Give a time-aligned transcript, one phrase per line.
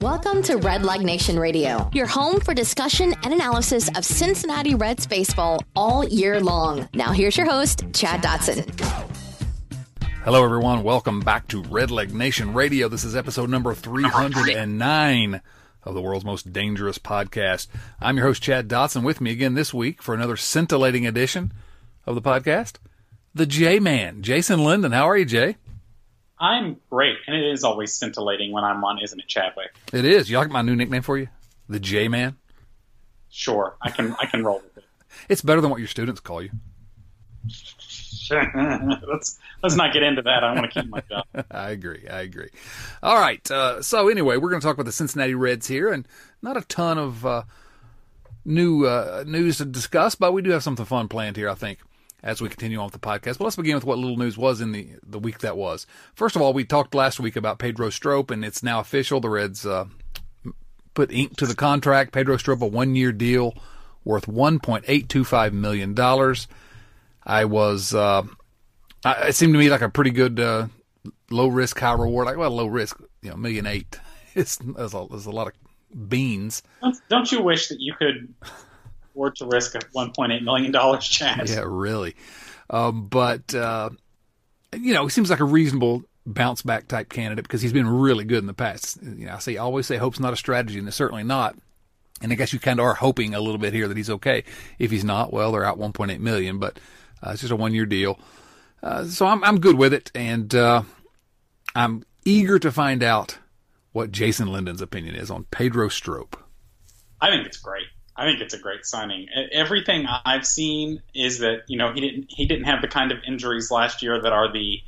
[0.00, 5.08] Welcome to Red Leg Nation Radio, your home for discussion and analysis of Cincinnati Reds
[5.08, 6.88] baseball all year long.
[6.94, 8.64] Now, here's your host, Chad Dotson.
[10.22, 10.84] Hello, everyone.
[10.84, 12.86] Welcome back to Red Leg Nation Radio.
[12.86, 15.40] This is episode number 309
[15.82, 17.66] of the world's most dangerous podcast.
[18.00, 19.02] I'm your host, Chad Dotson.
[19.02, 21.52] With me again this week for another scintillating edition
[22.06, 22.74] of the podcast,
[23.34, 24.92] the J Man, Jason Linden.
[24.92, 25.56] How are you, Jay?
[26.40, 29.74] I'm great, and it is always scintillating when I'm on, isn't it, Chadwick?
[29.92, 30.30] It is.
[30.30, 31.28] Y'all like my new nickname for you,
[31.68, 32.36] the J Man?
[33.28, 34.16] Sure, I can.
[34.20, 34.84] I can roll with it.
[35.28, 36.50] It's better than what your students call you.
[39.08, 40.44] let's let's not get into that.
[40.44, 41.24] I want to keep my job.
[41.50, 42.06] I agree.
[42.08, 42.50] I agree.
[43.02, 43.48] All right.
[43.50, 46.06] Uh, so anyway, we're going to talk about the Cincinnati Reds here, and
[46.42, 47.42] not a ton of uh,
[48.44, 51.48] new uh, news to discuss, but we do have something fun planned here.
[51.48, 51.78] I think
[52.22, 53.38] as we continue on with the podcast.
[53.38, 55.86] But let's begin with what little news was in the the week that was.
[56.14, 59.20] First of all, we talked last week about Pedro Strop, and it's now official.
[59.20, 59.86] The Reds uh,
[60.94, 62.12] put ink to the contract.
[62.12, 63.54] Pedro Strop, a one year deal
[64.04, 66.48] worth one point eight two five million dollars.
[67.24, 67.94] I was.
[67.94, 68.22] Uh,
[69.04, 70.68] I, it seemed to me like a pretty good uh,
[71.30, 72.26] low risk, high reward.
[72.26, 73.98] Like well, low risk, you know, million eight.
[74.34, 76.62] It's there's a, there's a lot of beans.
[76.80, 78.32] Don't, don't you wish that you could
[79.18, 81.48] afford to risk a 1.8 million dollars, Chad?
[81.48, 82.14] Yeah, really.
[82.70, 83.90] Um, but uh,
[84.72, 88.24] you know, he seems like a reasonable bounce back type candidate because he's been really
[88.24, 89.02] good in the past.
[89.02, 91.56] You know, I say I always say hope's not a strategy, and it's certainly not.
[92.20, 94.42] And I guess you kind of are hoping a little bit here that he's okay.
[94.78, 96.80] If he's not, well, they're out 1.8 million, but
[97.24, 98.18] uh, it's just a one year deal.
[98.82, 100.82] Uh, so I'm I'm good with it, and uh,
[101.74, 103.38] I'm eager to find out
[103.92, 106.36] what Jason Linden's opinion is on Pedro Strop.
[107.20, 107.86] I think it's great.
[108.18, 109.28] I think it's a great signing.
[109.52, 113.18] Everything I've seen is that you know he didn't he didn't have the kind of
[113.26, 114.82] injuries last year that are the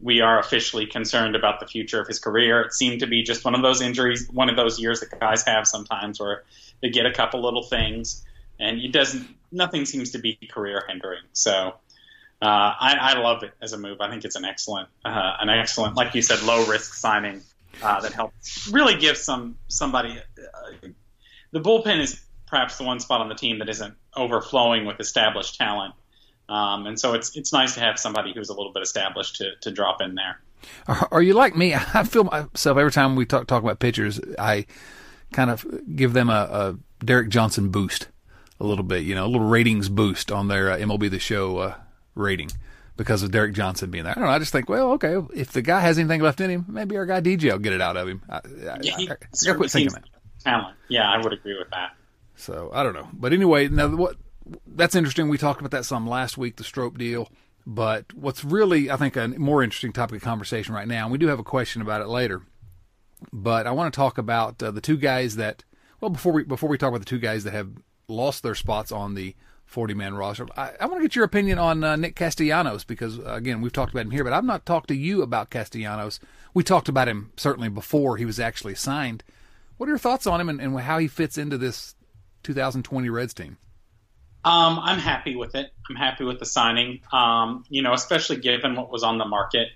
[0.00, 2.62] we are officially concerned about the future of his career.
[2.62, 5.44] It seemed to be just one of those injuries, one of those years that guys
[5.44, 6.42] have sometimes where
[6.80, 8.24] they get a couple little things
[8.58, 11.22] and it doesn't nothing seems to be career hindering.
[11.34, 11.74] So
[12.40, 14.00] uh, I, I love it as a move.
[14.00, 17.42] I think it's an excellent uh, an excellent like you said low risk signing
[17.82, 20.88] uh, that helps really give some somebody uh,
[21.52, 22.20] the bullpen is
[22.52, 25.94] perhaps the one spot on the team that isn't overflowing with established talent.
[26.50, 29.52] Um, and so it's it's nice to have somebody who's a little bit established to,
[29.62, 30.38] to drop in there.
[31.10, 31.74] Are you like me?
[31.94, 34.66] I feel myself every time we talk talk about pitchers, I
[35.32, 38.08] kind of give them a, a Derek Johnson boost
[38.60, 41.56] a little bit, you know, a little ratings boost on their uh, MLB The Show
[41.56, 41.74] uh,
[42.14, 42.50] rating
[42.98, 44.12] because of Derek Johnson being there.
[44.12, 44.30] I don't know.
[44.30, 47.06] I just think, well, okay, if the guy has anything left in him, maybe our
[47.06, 48.20] guy DJ will get it out of him.
[48.28, 48.40] I,
[48.82, 50.04] yeah, I, I, I quit thinking that.
[50.44, 50.76] Talent.
[50.88, 51.92] Yeah, I would agree with that.
[52.36, 54.16] So I don't know, but anyway, now what
[54.66, 55.28] that's interesting.
[55.28, 57.28] We talked about that some last week, the Strop deal.
[57.64, 61.18] But what's really, I think, a more interesting topic of conversation right now, and we
[61.18, 62.42] do have a question about it later.
[63.32, 65.62] But I want to talk about uh, the two guys that,
[66.00, 67.70] well, before we before we talk about the two guys that have
[68.08, 71.58] lost their spots on the 40 man roster, I, I, want to get your opinion
[71.58, 74.66] on uh, Nick Castellanos because, uh, again, we've talked about him here, but I've not
[74.66, 76.18] talked to you about Castellanos.
[76.52, 79.22] We talked about him certainly before he was actually signed.
[79.76, 81.94] What are your thoughts on him and, and how he fits into this
[82.42, 83.56] 2020 Reds team?
[84.44, 85.72] Um, I'm happy with it.
[85.88, 87.00] I'm happy with the signing.
[87.12, 89.68] Um, you know, especially given what was on the market.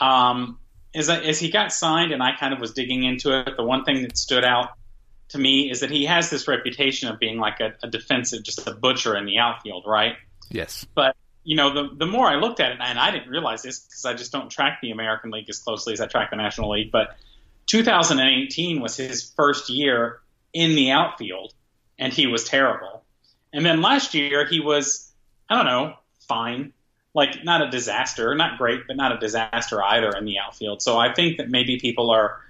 [0.00, 0.58] Um,
[0.94, 3.62] as, I, as he got signed, and I kind of was digging into it, the
[3.62, 4.70] one thing that stood out
[5.28, 8.66] to me is that he has this reputation of being like a, a defensive, just
[8.66, 10.16] a butcher in the outfield, right?
[10.50, 10.86] Yes.
[10.94, 13.78] But you know, the the more I looked at it, and I didn't realize this
[13.78, 16.70] because I just don't track the American League as closely as I track the National
[16.72, 17.16] League, but
[17.66, 20.20] 2018 was his first year
[20.52, 21.54] in the outfield
[22.00, 23.04] and he was terrible.
[23.52, 25.12] And then last year he was,
[25.48, 25.94] I don't know,
[26.26, 26.72] fine.
[27.14, 30.80] Like not a disaster, not great, but not a disaster either in the outfield.
[30.82, 32.40] So I think that maybe people are,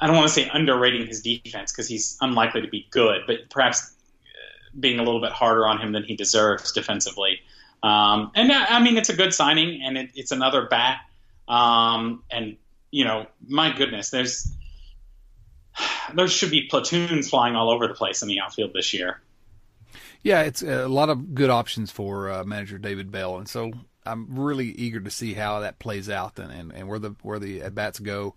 [0.00, 3.50] I don't want to say underrating his defense because he's unlikely to be good, but
[3.50, 7.40] perhaps uh, being a little bit harder on him than he deserves defensively.
[7.82, 10.98] Um, and I mean, it's a good signing, and it, it's another bat.
[11.48, 12.56] Um, and
[12.92, 14.52] you know, my goodness, there's
[16.14, 19.20] there should be platoons flying all over the place in the outfield this year.
[20.22, 23.72] Yeah, it's a lot of good options for uh, manager David Bell, and so
[24.06, 27.38] I'm really eager to see how that plays out and, and, and where the where
[27.38, 28.34] the at bats go,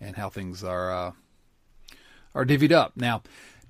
[0.00, 1.12] and how things are uh,
[2.34, 2.92] are divvied up.
[2.96, 3.22] Now,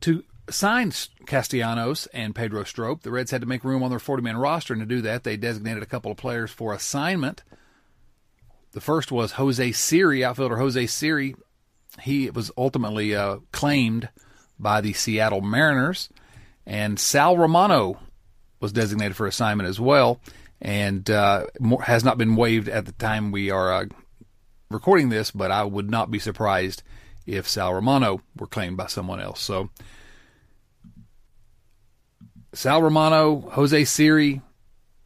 [0.03, 0.93] to sign
[1.27, 4.73] Castellanos and Pedro Strop, the Reds had to make room on their 40 man roster,
[4.73, 7.43] and to do that, they designated a couple of players for assignment.
[8.73, 11.35] The first was Jose Siri, outfielder Jose Siri.
[12.03, 14.09] He was ultimately uh, claimed
[14.59, 16.09] by the Seattle Mariners,
[16.67, 17.99] and Sal Romano
[18.61, 20.21] was designated for assignment as well,
[20.61, 21.47] and uh,
[21.83, 23.85] has not been waived at the time we are uh,
[24.71, 26.83] recording this, but I would not be surprised
[27.27, 29.41] if Sal Romano were claimed by someone else.
[29.41, 29.71] So
[32.55, 34.41] Sal Romano, Jose Siri,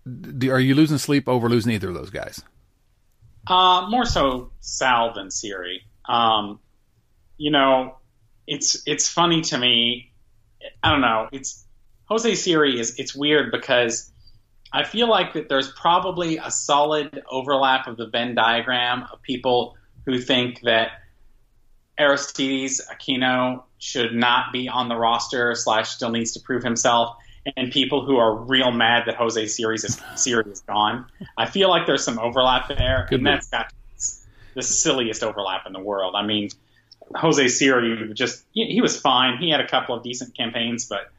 [0.07, 2.43] are you losing sleep over losing either of those guys?
[3.47, 5.83] Uh, more so Sal than Siri.
[6.09, 6.61] Um,
[7.37, 7.99] you know,
[8.47, 10.13] it's it's funny to me.
[10.83, 11.29] I don't know.
[11.33, 11.65] It's
[12.07, 14.11] Jose Siri is it's weird because
[14.73, 19.77] I feel like that there's probably a solid overlap of the Venn diagram of people
[20.07, 20.93] who think that
[21.99, 27.17] Aristides Aquino should not be on the roster slash still needs to prove himself,
[27.57, 31.07] and people who are real mad that Jose Siri is, Siri is gone.
[31.37, 33.73] I feel like there's some overlap there, Could and that's got
[34.55, 36.15] the silliest overlap in the world.
[36.17, 36.49] I mean,
[37.15, 39.39] Jose Siri just he was fine.
[39.39, 41.11] He had a couple of decent campaigns, but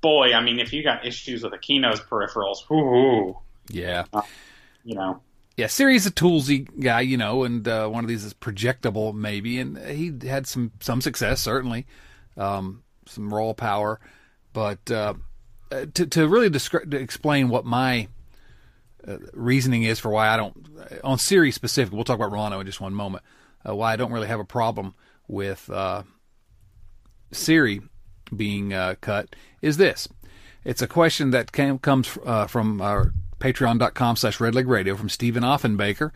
[0.00, 3.38] boy, I mean, if you got issues with Aquino's peripherals, whoo,
[3.68, 4.22] yeah, uh,
[4.84, 5.20] you know.
[5.56, 9.58] Yeah, Siri's a toolsy guy, you know, and uh, one of these is projectable, maybe,
[9.58, 11.86] and he had some some success, certainly,
[12.36, 13.98] um, some raw power,
[14.52, 15.14] but uh,
[15.72, 18.06] uh to to really descri- to explain what my
[19.06, 20.68] uh, reasoning is for why I don't
[21.02, 23.24] on Siri specific, we'll talk about Romano in just one moment.
[23.68, 24.94] Uh, why I don't really have a problem
[25.26, 25.70] with
[27.32, 27.82] Siri
[28.34, 28.70] being
[29.00, 30.08] cut is this.
[30.64, 36.10] It's a question that came, comes from our patreon.com slash redlegradio from Stephen Offenbaker.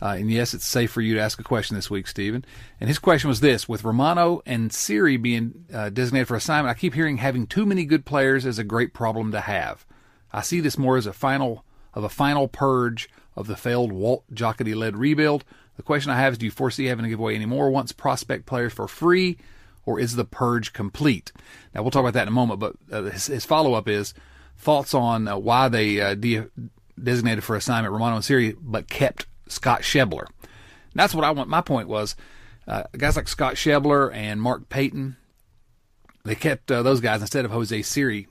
[0.00, 2.44] Uh, and yes, it's safe for you to ask a question this week, Stephen.
[2.80, 6.78] And his question was this: With Romano and Siri being uh, designated for assignment, I
[6.78, 9.86] keep hearing having too many good players is a great problem to have.
[10.32, 11.64] I see this more as a final
[11.94, 15.44] of a final purge of the failed Walt Jocketty-led rebuild.
[15.76, 17.92] The question I have is: Do you foresee having to give away any more once
[17.92, 19.36] prospect players for free,
[19.84, 21.32] or is the purge complete?
[21.74, 22.60] Now we'll talk about that in a moment.
[22.60, 24.14] But uh, his, his follow up is:
[24.56, 26.46] thoughts on uh, why they uh, de-
[27.02, 30.26] designated for assignment Romano and Siri, but kept Scott Schebler.
[30.94, 31.48] that's what I want.
[31.48, 32.16] My point was
[32.66, 35.16] uh, guys like Scott Schebler and Mark Payton,
[36.24, 38.28] they kept uh, those guys instead of Jose Siri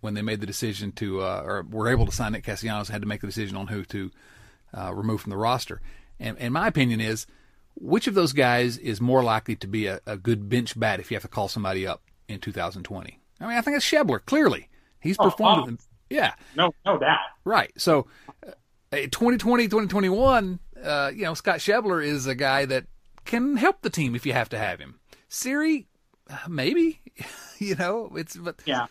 [0.00, 3.02] when they made the decision to, uh, or were able to sign Nick Castellanos, had
[3.02, 4.10] to make the decision on who to
[4.92, 5.80] remove from the roster.
[6.20, 7.26] And, and my opinion is,
[7.74, 11.10] which of those guys is more likely to be a, a good bench bat if
[11.10, 13.18] you have to call somebody up in 2020?
[13.40, 14.68] I mean, I think it's Schebler, clearly.
[15.00, 15.80] He's oh, performed.
[15.80, 16.34] Oh, yeah.
[16.54, 17.18] No, no doubt.
[17.44, 17.72] Right.
[17.78, 18.06] So,
[18.46, 18.52] uh,
[18.92, 22.84] 2020, 2021, uh, you know, Scott Schebler is a guy that
[23.24, 25.00] can help the team if you have to have him.
[25.28, 25.86] Siri,
[26.28, 27.00] uh, maybe.
[27.58, 28.86] you know, it's but yeah.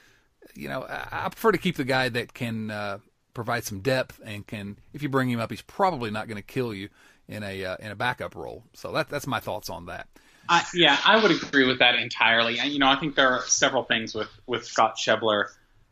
[0.55, 2.99] You know, I, I prefer to keep the guy that can uh,
[3.33, 4.79] provide some depth and can.
[4.93, 6.89] If you bring him up, he's probably not going to kill you
[7.29, 8.63] in a uh, in a backup role.
[8.73, 10.07] So that that's my thoughts on that.
[10.51, 12.59] I, yeah, I would agree with that entirely.
[12.59, 15.49] And You know, I think there are several things with with Scott Schebler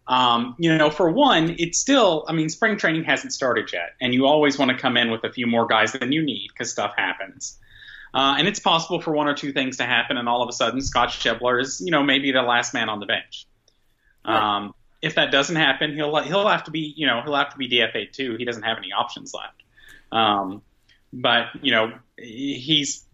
[0.07, 4.13] um, you know, for one, it's still, I mean, spring training hasn't started yet, and
[4.13, 6.71] you always want to come in with a few more guys than you need because
[6.71, 7.57] stuff happens.
[8.13, 10.53] Uh, and it's possible for one or two things to happen, and all of a
[10.53, 13.45] sudden, Scott Schebler is, you know, maybe the last man on the bench.
[14.25, 14.37] Right.
[14.37, 17.57] Um, if that doesn't happen, he'll he'll have to be, you know, he'll have to
[17.57, 18.35] be DFA too.
[18.37, 19.61] He doesn't have any options left.
[20.11, 20.61] Um,
[21.13, 23.05] but you know, he's,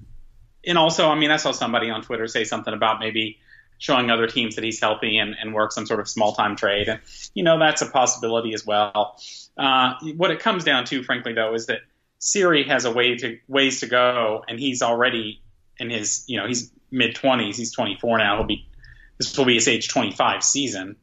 [0.65, 3.39] and also, I mean, I saw somebody on Twitter say something about maybe
[3.77, 6.87] showing other teams that he's healthy and, and work some sort of small time trade.
[6.87, 7.01] And,
[7.33, 9.19] you know, that's a possibility as well.
[9.57, 11.79] Uh, what it comes down to, frankly, though, is that
[12.19, 15.41] Siri has a way to ways to go, and he's already
[15.77, 17.55] in his, you know, he's mid 20s.
[17.55, 18.37] He's 24 now.
[18.37, 18.65] He'll be,
[19.17, 20.95] this will be his age 25 season.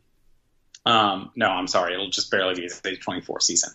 [0.86, 1.92] Um, no, I'm sorry.
[1.92, 3.70] It'll just barely be his age 24 season.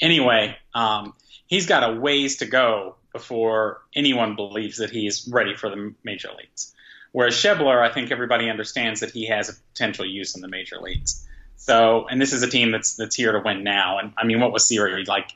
[0.00, 1.14] Anyway, um,
[1.50, 6.30] he's got a ways to go before anyone believes that he's ready for the major
[6.38, 6.72] leagues.
[7.12, 10.78] Whereas Schebler, I think everybody understands that he has a potential use in the major
[10.80, 11.26] leagues.
[11.56, 13.98] So, and this is a team that's that's here to win now.
[13.98, 15.32] And I mean, what was Siri like?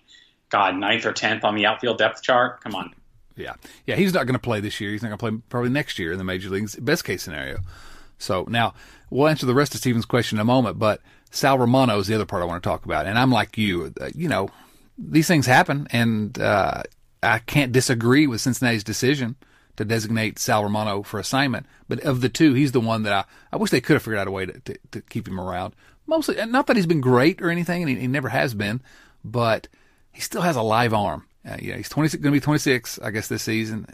[0.50, 2.61] God, ninth or tenth on the outfield depth chart?
[2.61, 2.94] Come on.
[3.35, 3.54] Yeah,
[3.87, 4.92] yeah, he's not going to play this year.
[4.92, 6.76] He's not going to play probably next year in the major leagues.
[6.76, 7.59] Best case scenario.
[8.18, 8.75] So now
[9.11, 10.78] we'll answer the rest of Stephen's question in a moment.
[10.78, 11.00] But
[11.33, 13.06] Sal Romano is the other part I want to talk about.
[13.06, 14.49] And I'm like you, uh, you know,
[14.96, 16.82] these things happen, and uh,
[17.22, 19.36] I can't disagree with Cincinnati's decision
[19.76, 21.66] to designate Sal Romano for assignment.
[21.88, 24.20] But of the two, he's the one that I, I wish they could have figured
[24.20, 25.74] out a way to, to, to keep him around.
[26.06, 28.82] Mostly, not that he's been great or anything, and he, he never has been,
[29.24, 29.68] but
[30.12, 31.26] he still has a live arm.
[31.48, 33.86] Uh, yeah, he's 26, going to be 26, I guess, this season,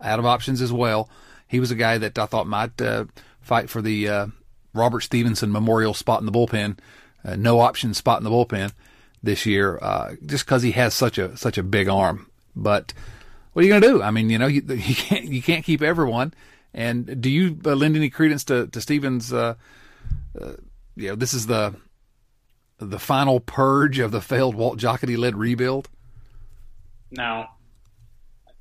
[0.00, 1.08] out of options as well.
[1.46, 3.04] he was a guy that I thought might uh,
[3.40, 4.26] fight for the uh,
[4.74, 6.78] Robert Stephenson Memorial spot in the bullpen,
[7.24, 8.72] uh, no option spot in the bullpen
[9.26, 12.30] this year, uh, just because he has such a such a big arm.
[12.54, 12.94] But
[13.52, 14.02] what are you going to do?
[14.02, 16.32] I mean, you know, you, you, can't you can't keep everyone.
[16.72, 19.32] And do you uh, lend any credence to to Stevens?
[19.32, 19.54] Uh,
[20.40, 20.52] uh,
[20.96, 21.74] you know, this is the
[22.78, 25.88] the final purge of the failed Walt Jocketty led rebuild.
[27.10, 27.46] No,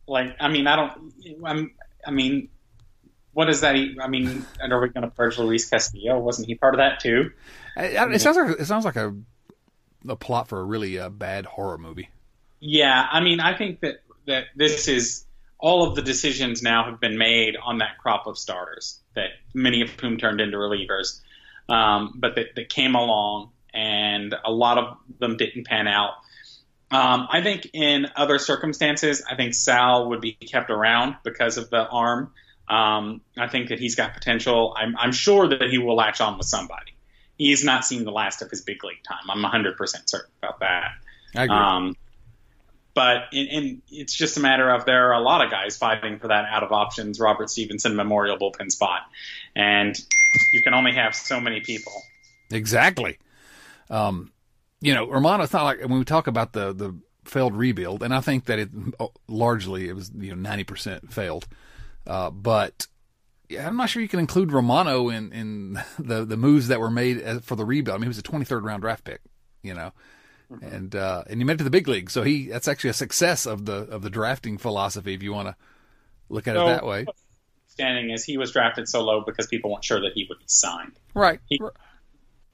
[0.07, 1.13] like I mean, I don't.
[1.43, 1.71] I'm,
[2.05, 2.49] I mean,
[3.33, 3.75] what is that?
[3.75, 6.19] I mean, are we going to purge Luis Castillo?
[6.19, 7.31] Wasn't he part of that too?
[7.75, 9.13] It sounds like it sounds like a
[10.07, 12.09] a plot for a really uh, bad horror movie.
[12.59, 15.25] Yeah, I mean, I think that that this is
[15.59, 19.81] all of the decisions now have been made on that crop of starters that many
[19.81, 21.21] of whom turned into relievers,
[21.69, 26.11] um, but that, that came along and a lot of them didn't pan out.
[26.91, 31.69] Um, I think in other circumstances, I think Sal would be kept around because of
[31.69, 32.31] the arm.
[32.67, 34.73] Um, I think that he's got potential.
[34.77, 36.94] I'm, I'm sure that he will latch on with somebody.
[37.37, 39.29] He's not seen the last of his big league time.
[39.29, 39.75] I'm 100%
[40.09, 40.91] certain about that.
[41.35, 41.55] I agree.
[41.55, 41.95] Um,
[42.93, 46.17] but in, in, it's just a matter of there are a lot of guys fighting
[46.17, 49.01] for that out of options Robert Stephenson Memorial bullpen spot,
[49.53, 49.99] and
[50.53, 51.91] you can only have so many people.
[52.49, 53.19] Exactly.
[53.89, 54.31] Um,
[54.79, 58.21] you know, Romano, not like when we talk about the the failed rebuild, and I
[58.21, 58.69] think that it
[59.27, 61.47] largely it was you know ninety percent failed,
[62.07, 62.87] uh, but
[63.49, 66.91] yeah, I'm not sure you can include Romano in in the the moves that were
[66.91, 67.95] made for the rebuild.
[67.95, 69.21] I mean, he was a 23rd round draft pick,
[69.61, 69.91] you know.
[70.51, 70.75] Mm-hmm.
[70.75, 72.93] And uh, and he made it to the big league, so he that's actually a
[72.93, 75.55] success of the of the drafting philosophy if you want to
[76.29, 77.05] look at so, it that way.
[77.67, 80.45] Standing is he was drafted so low because people weren't sure that he would be
[80.47, 80.93] signed.
[81.13, 81.39] Right.
[81.49, 81.59] He,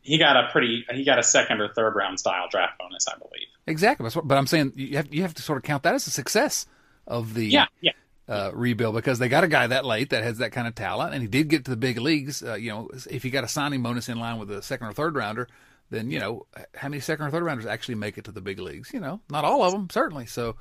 [0.01, 3.17] he got a pretty he got a second or third round style draft bonus, I
[3.17, 3.48] believe.
[3.67, 6.12] Exactly, but I'm saying you have you have to sort of count that as a
[6.12, 6.65] success
[7.07, 7.91] of the yeah yeah.
[8.32, 11.14] Uh, rebuild because they got a guy that late that has that kind of talent,
[11.14, 12.42] and he did get to the big leagues.
[12.42, 14.94] Uh, you know, if you got a signing bonus in line with a second or
[14.94, 15.50] third rounder,
[15.90, 18.58] then you know how many second or third rounders actually make it to the big
[18.58, 18.94] leagues?
[18.94, 20.28] You know, not all of them certainly.
[20.28, 20.56] So,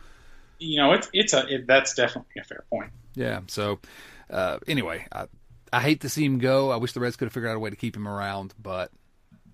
[0.58, 2.90] you know, it's it's a it, that's definitely a fair point.
[3.14, 3.42] Yeah.
[3.46, 3.78] So,
[4.28, 5.26] uh, anyway, I,
[5.72, 6.72] I hate to see him go.
[6.72, 8.90] I wish the Reds could have figured out a way to keep him around, but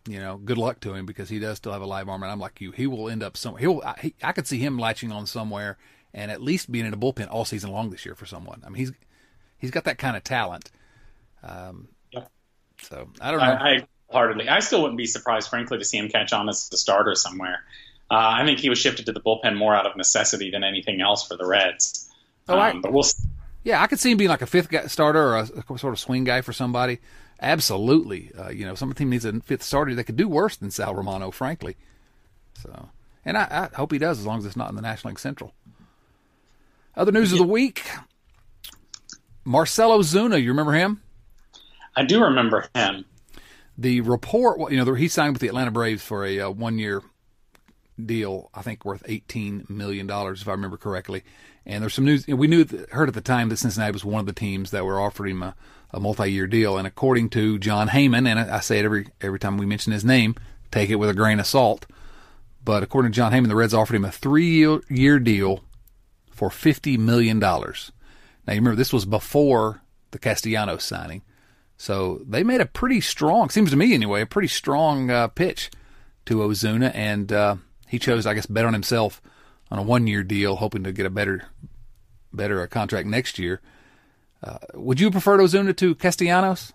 [0.09, 2.33] you know, good luck to him because he does still have a live arm, and
[2.33, 2.71] I'm like you.
[2.71, 3.61] He will end up somewhere.
[3.61, 3.83] He'll.
[3.85, 5.77] I, he, I could see him latching on somewhere
[6.17, 8.63] and at least being in a bullpen all season long this year for someone.
[8.67, 8.93] I mean, he's
[9.59, 10.73] he's got that kind of talent.
[11.45, 12.25] Um, yeah.
[12.83, 13.47] So I don't know.
[13.47, 14.49] I, I heartedly.
[14.49, 17.61] I still wouldn't be surprised, frankly, to see him catch on as a starter somewhere.
[18.11, 21.01] Uh, I think he was shifted to the bullpen more out of necessity than anything
[21.01, 22.09] else for the Reds.
[22.49, 23.05] Oh, um, I, but we'll.
[23.63, 25.93] Yeah, I could see him being like a fifth guy, starter or a, a, sort
[25.93, 27.01] of swing guy for somebody.
[27.43, 28.31] Absolutely.
[28.39, 30.95] Uh, you know, some team needs a fifth starter that could do worse than Sal
[30.95, 31.77] Romano, frankly.
[32.63, 32.91] So,
[33.25, 35.19] and I, I hope he does as long as it's not in the National League
[35.19, 35.53] Central.
[36.97, 37.41] Other news yeah.
[37.41, 37.85] of the week:
[39.45, 41.03] Marcell Ozuna, You remember him?
[41.95, 43.05] I do remember him.
[43.79, 47.03] The report, you know, he signed with the Atlanta Braves for a uh, one-year
[48.03, 51.23] deal, I think worth eighteen million dollars, if I remember correctly.
[51.65, 54.26] And there's some news we knew heard at the time that Cincinnati was one of
[54.26, 55.55] the teams that were offering him a,
[55.91, 56.79] a multi-year deal.
[56.79, 60.05] And according to Jon Heyman, and I say it every every time we mention his
[60.05, 60.37] name,
[60.71, 61.87] take it with a grain of salt.
[62.65, 65.65] But according to Jon Heyman, the Reds offered him a three-year deal
[66.37, 67.93] for fifty million dollars.
[68.47, 71.23] Now you remember this was before the Castellanos signing,
[71.76, 75.71] so they made a pretty strong, seems to me anyway, a pretty strong uh, pitch
[76.26, 77.57] to Ozuna, and uh,
[77.88, 79.21] he chose, I guess, bet on himself
[79.71, 81.45] on a one-year deal, hoping to get a better,
[82.33, 83.61] better uh, contract next year.
[84.43, 86.73] Uh, would you prefer Ozuna to Castellanos?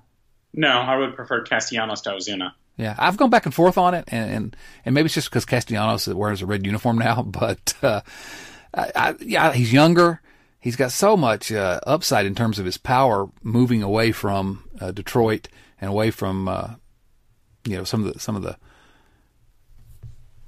[0.53, 2.53] No, I would prefer Castellanos to Ozuna.
[2.77, 5.46] Yeah, I've gone back and forth on it, and and, and maybe it's just because
[5.46, 7.22] Castellanos wears a red uniform now.
[7.32, 8.01] But uh,
[8.74, 10.22] I, I, yeah, he's younger.
[10.60, 14.92] He's got so much uh, upside in terms of his power moving away from uh,
[14.92, 15.48] Detroit
[15.80, 16.75] and away from uh,
[17.66, 18.58] you know some of the some of the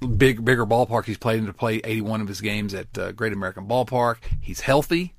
[0.06, 3.32] big bigger ballpark he's played in to play 81 of his games at uh, Great
[3.32, 4.18] American Ballpark.
[4.40, 5.14] He's healthy.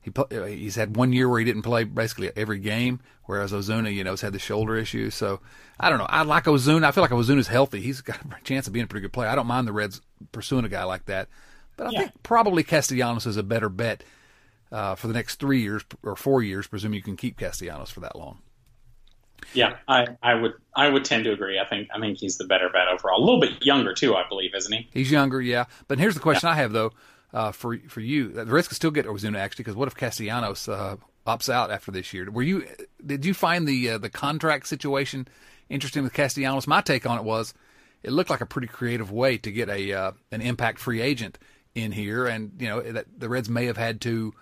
[0.00, 3.92] He uh, he's had one year where he didn't play basically every game, whereas Ozuna,
[3.92, 5.10] you know, has had the shoulder issue.
[5.10, 5.40] So
[5.78, 6.06] I don't know.
[6.08, 6.84] I like Ozuna.
[6.84, 7.80] I feel like Ozuna's healthy.
[7.80, 9.28] He's got a chance of being a pretty good player.
[9.28, 10.00] I don't mind the Reds
[10.32, 11.28] pursuing a guy like that,
[11.80, 11.98] but I yeah.
[12.00, 14.04] think probably Castellanos is a better bet
[14.70, 16.66] uh, for the next three years or four years.
[16.66, 18.40] Presume you can keep Castellanos for that long.
[19.54, 21.58] Yeah, I, I would I would tend to agree.
[21.58, 23.18] I think I think he's the better bet overall.
[23.18, 24.88] A little bit younger too, I believe, isn't he?
[24.92, 25.64] He's younger, yeah.
[25.88, 26.52] But here's the question yeah.
[26.52, 26.92] I have though
[27.32, 30.68] uh, for for you: the risk could still get Ozuna actually, because what if Castellanos
[30.68, 30.96] uh,
[31.26, 32.30] opts out after this year?
[32.30, 32.66] Were you
[33.04, 35.28] did you find the uh, the contract situation
[35.70, 36.66] interesting with Castellanos?
[36.66, 37.54] My take on it was
[38.02, 41.38] it looked like a pretty creative way to get a uh, an impact free agent
[41.74, 44.34] in here, and you know that the Reds may have had to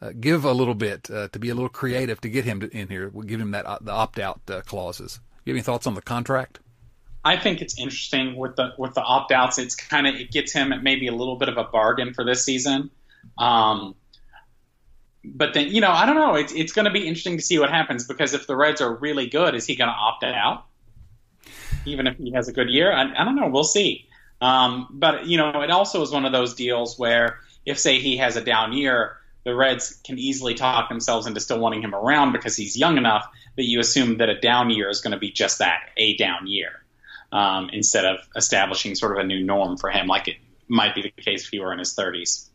[0.00, 2.76] uh, give a little bit uh, to be a little creative to get him to,
[2.76, 3.08] in here.
[3.08, 5.20] We'll give him that uh, the opt out uh, clauses.
[5.44, 6.60] You have any thoughts on the contract?
[7.24, 9.58] I think it's interesting with the with the opt outs.
[9.58, 12.24] It's kind of it gets him at maybe a little bit of a bargain for
[12.24, 12.90] this season.
[13.38, 13.94] Um,
[15.24, 16.34] but then you know I don't know.
[16.34, 18.94] It's it's going to be interesting to see what happens because if the Reds are
[18.94, 20.66] really good, is he going to opt out?
[21.86, 23.48] Even if he has a good year, I, I don't know.
[23.48, 24.06] We'll see.
[24.44, 28.18] Um, but you know, it also is one of those deals where if say he
[28.18, 32.32] has a down year, the Reds can easily talk themselves into still wanting him around
[32.32, 35.30] because he's young enough that you assume that a down year is going to be
[35.30, 36.72] just that, a down year,
[37.32, 40.36] um, instead of establishing sort of a new norm for him, like it
[40.68, 42.46] might be the case if he were in his 30s.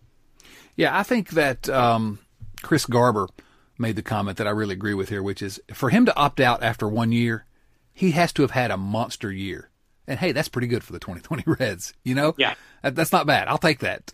[0.75, 2.19] Yeah, I think that um,
[2.61, 3.29] Chris Garber
[3.79, 6.39] made the comment that I really agree with here, which is for him to opt
[6.39, 7.45] out after one year,
[7.95, 9.69] he has to have had a monster year.
[10.09, 12.33] And hey, that's pretty good for the 2020 Reds, you know?
[12.37, 12.55] Yeah.
[12.81, 13.47] That's not bad.
[13.47, 14.11] I'll take that.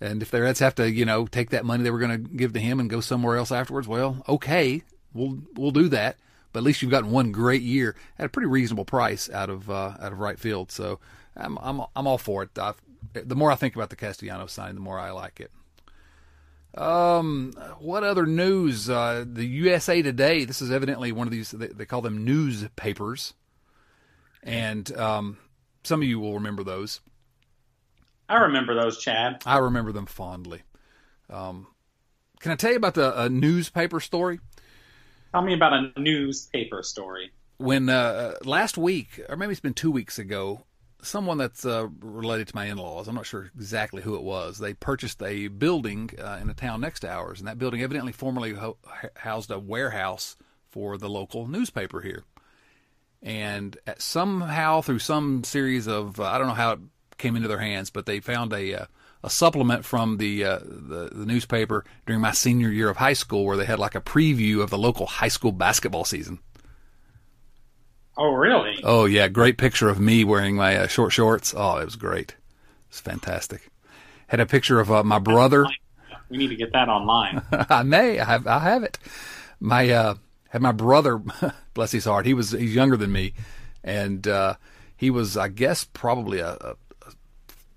[0.00, 2.30] And if the Reds have to, you know, take that money they were going to
[2.30, 4.82] give to him and go somewhere else afterwards, well, okay,
[5.14, 6.16] we'll we'll do that.
[6.52, 9.70] But at least you've gotten one great year at a pretty reasonable price out of
[9.70, 10.70] uh, out of right field.
[10.70, 10.98] So
[11.36, 12.58] I'm I'm I'm all for it.
[12.58, 12.80] I've,
[13.14, 15.50] the more I think about the Castellanos signing, the more I like it.
[16.78, 18.90] Um, what other news?
[18.90, 20.44] Uh, the USA Today.
[20.44, 21.52] This is evidently one of these.
[21.52, 23.34] They, they call them newspapers,
[24.42, 25.38] and um,
[25.84, 27.00] some of you will remember those.
[28.28, 29.42] I remember those, Chad.
[29.44, 30.62] I remember them fondly.
[31.28, 31.66] Um,
[32.40, 34.40] can I tell you about the a newspaper story?
[35.32, 37.30] Tell me about a newspaper story.
[37.58, 40.64] When uh, last week, or maybe it's been two weeks ago,
[41.02, 44.74] someone that's uh, related to my in-laws, I'm not sure exactly who it was, they
[44.74, 48.54] purchased a building uh, in a town next to ours, and that building evidently formerly
[48.54, 48.78] ho-
[49.16, 50.36] housed a warehouse
[50.70, 52.24] for the local newspaper here.
[53.22, 56.80] And somehow, through some series of, uh, I don't know how it
[57.18, 58.86] came into their hands, but they found a uh,
[59.24, 63.44] a supplement from the, uh, the, the newspaper during my senior year of high school,
[63.44, 66.40] where they had like a preview of the local high school basketball season.
[68.16, 68.80] Oh, really?
[68.82, 69.28] Oh, yeah.
[69.28, 71.54] Great picture of me wearing my uh, short shorts.
[71.56, 72.36] Oh, it was great.
[72.88, 73.70] It's fantastic.
[74.26, 75.66] Had a picture of uh, my brother.
[76.28, 77.42] We need to get that online.
[77.52, 78.18] I may.
[78.18, 78.46] I have.
[78.46, 78.98] I have it.
[79.60, 80.14] My uh,
[80.52, 81.20] had my brother.
[81.74, 82.26] bless his heart.
[82.26, 82.50] He was.
[82.50, 83.32] He's younger than me,
[83.82, 84.56] and uh,
[84.96, 85.36] he was.
[85.36, 86.76] I guess probably a, a,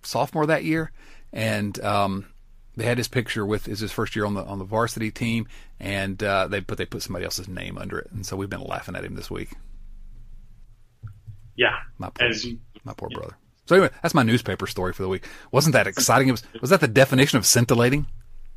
[0.04, 0.92] sophomore that year,
[1.32, 2.26] and um,
[2.76, 5.48] they had his picture with is his first year on the on the varsity team,
[5.80, 8.64] and uh, they put they put somebody else's name under it, and so we've been
[8.64, 9.52] laughing at him this week.
[11.56, 13.18] Yeah, my poor, you, my poor yeah.
[13.18, 13.38] brother.
[13.68, 15.26] So anyway, that's my newspaper story for the week.
[15.54, 16.28] Wasn't that exciting?
[16.28, 18.08] It was was that the definition of scintillating?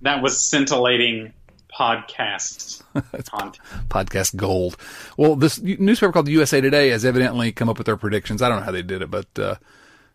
[0.00, 1.34] That was scintillating
[1.72, 2.82] podcast
[3.30, 3.58] content.
[3.88, 4.76] Podcast gold.
[5.16, 8.42] Well, this newspaper called the USA Today has evidently come up with their predictions.
[8.42, 9.56] I don't know how they did it, but uh,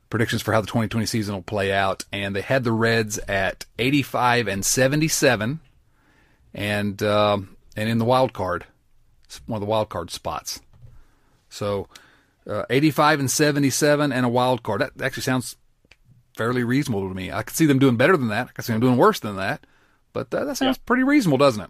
[0.09, 3.65] predictions for how the 2020 season will play out, and they had the Reds at
[3.79, 5.59] 85 and 77,
[6.53, 8.65] and um, and in the wild card,
[9.47, 10.61] one of the wild card spots.
[11.49, 11.87] So,
[12.47, 14.81] uh, 85 and 77 and a wild card.
[14.81, 15.55] That actually sounds
[16.35, 17.31] fairly reasonable to me.
[17.31, 18.47] I could see them doing better than that.
[18.47, 19.65] I could see them doing worse than that,
[20.13, 20.83] but uh, that sounds yeah.
[20.85, 21.69] pretty reasonable, doesn't it?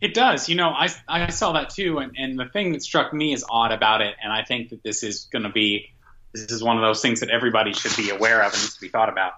[0.00, 0.48] It does.
[0.48, 3.44] You know, I, I saw that too, and, and the thing that struck me as
[3.48, 5.90] odd about it, and I think that this is going to be
[6.32, 8.80] this is one of those things that everybody should be aware of and needs to
[8.80, 9.32] be thought about,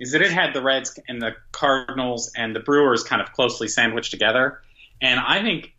[0.00, 3.68] is that it had the Reds and the Cardinals and the Brewers kind of closely
[3.68, 4.60] sandwiched together.
[5.00, 5.74] And I think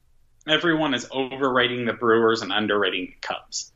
[0.47, 3.71] everyone is overrating the Brewers and underrating the Cubs.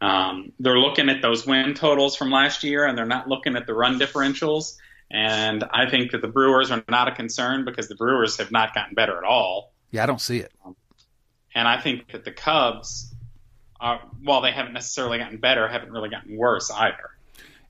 [0.00, 3.66] Um, they're looking at those win totals from last year and they're not looking at
[3.66, 4.76] the run differentials.
[5.10, 8.74] And I think that the Brewers are not a concern because the Brewers have not
[8.74, 9.72] gotten better at all.
[9.90, 10.52] Yeah, I don't see it.
[11.54, 13.14] And I think that the Cubs
[13.84, 17.10] uh, while they haven't necessarily gotten better, haven't really gotten worse either.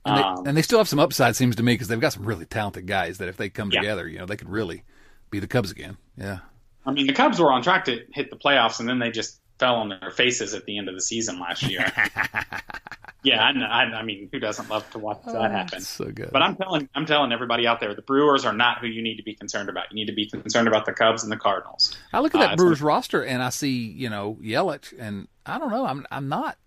[0.05, 2.13] And they, um, and they still have some upside, seems to me, because they've got
[2.13, 3.81] some really talented guys that if they come yeah.
[3.81, 4.83] together, you know, they could really
[5.29, 5.97] be the Cubs again.
[6.17, 6.39] Yeah.
[6.85, 9.41] I mean, the Cubs were on track to hit the playoffs, and then they just
[9.57, 11.85] fell on their faces at the end of the season last year.
[13.23, 15.81] yeah, I, I, I, mean, who doesn't love to watch that oh, happen?
[15.81, 16.29] So good.
[16.31, 19.17] But I'm telling, I'm telling everybody out there, the Brewers are not who you need
[19.17, 19.85] to be concerned about.
[19.91, 21.97] You need to be concerned about the Cubs and the Cardinals.
[22.11, 25.57] I look at that uh, Brewers roster and I see, you know, Yelich, and I
[25.57, 26.57] don't know, I'm, I'm not,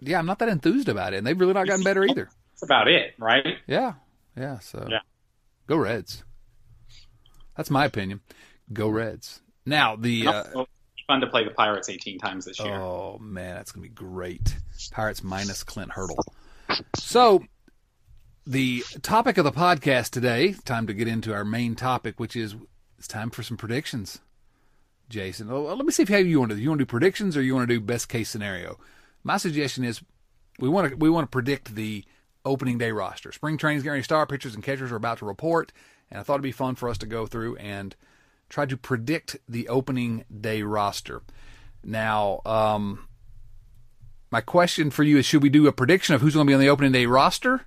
[0.00, 2.28] yeah, I'm not that enthused about it, and they've really not gotten better either.
[2.52, 3.58] That's about it, right?
[3.66, 3.94] Yeah,
[4.36, 4.58] yeah.
[4.60, 5.00] So, yeah,
[5.66, 6.22] go Reds.
[7.56, 8.20] That's my opinion.
[8.72, 9.40] Go Reds.
[9.64, 10.26] Now the.
[10.26, 10.64] Uh,
[11.06, 12.74] fun to play the Pirates 18 times this year.
[12.74, 14.56] Oh man, that's gonna be great.
[14.90, 16.24] Pirates minus Clint Hurdle.
[16.96, 17.44] So,
[18.46, 20.54] the topic of the podcast today.
[20.64, 22.56] Time to get into our main topic, which is
[22.98, 24.20] it's time for some predictions.
[25.08, 26.56] Jason, well, let me see if you want to.
[26.56, 26.62] Do.
[26.62, 28.78] You want to do predictions or you want to do best case scenario?
[29.22, 30.02] My suggestion is
[30.58, 32.04] we want to we want to predict the
[32.44, 33.32] opening day roster.
[33.32, 34.28] Spring training's getting ready to start.
[34.28, 35.72] Pitchers and catchers are about to report,
[36.10, 37.94] and I thought it'd be fun for us to go through and
[38.48, 41.22] try to predict the opening day roster.
[41.82, 43.06] Now, um,
[44.30, 46.54] my question for you is: Should we do a prediction of who's going to be
[46.54, 47.66] on the opening day roster,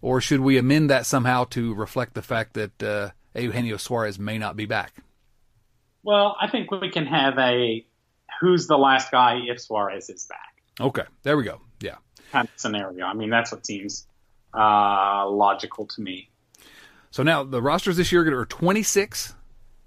[0.00, 4.38] or should we amend that somehow to reflect the fact that uh, Eugenio Suarez may
[4.38, 4.94] not be back?
[6.02, 7.84] Well, I think we can have a
[8.40, 10.38] who's the last guy if Suarez is back.
[10.80, 11.60] Okay, there we go.
[11.80, 11.96] Yeah,
[12.32, 13.04] kind of scenario.
[13.04, 14.06] I mean, that's what seems
[14.54, 16.30] uh, logical to me.
[17.10, 19.34] So now the rosters this year are 26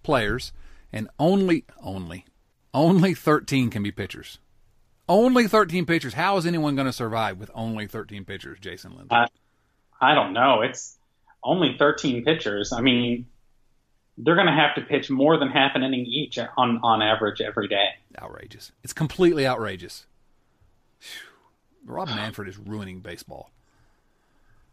[0.03, 0.53] players,
[0.91, 2.25] and only only
[2.73, 4.39] only 13 can be pitchers.
[5.07, 6.13] Only 13 pitchers.
[6.13, 9.11] How is anyone going to survive with only 13 pitchers, Jason Lind?
[9.11, 9.27] Uh,
[9.99, 10.61] I don't know.
[10.61, 10.97] It's
[11.43, 12.71] only 13 pitchers.
[12.71, 13.25] I mean,
[14.17, 17.41] they're going to have to pitch more than half an inning each on on average
[17.41, 17.87] every day.
[18.19, 18.71] Outrageous!
[18.83, 20.05] It's completely outrageous.
[20.99, 21.93] Whew.
[21.93, 23.49] Rob Manfred is ruining baseball.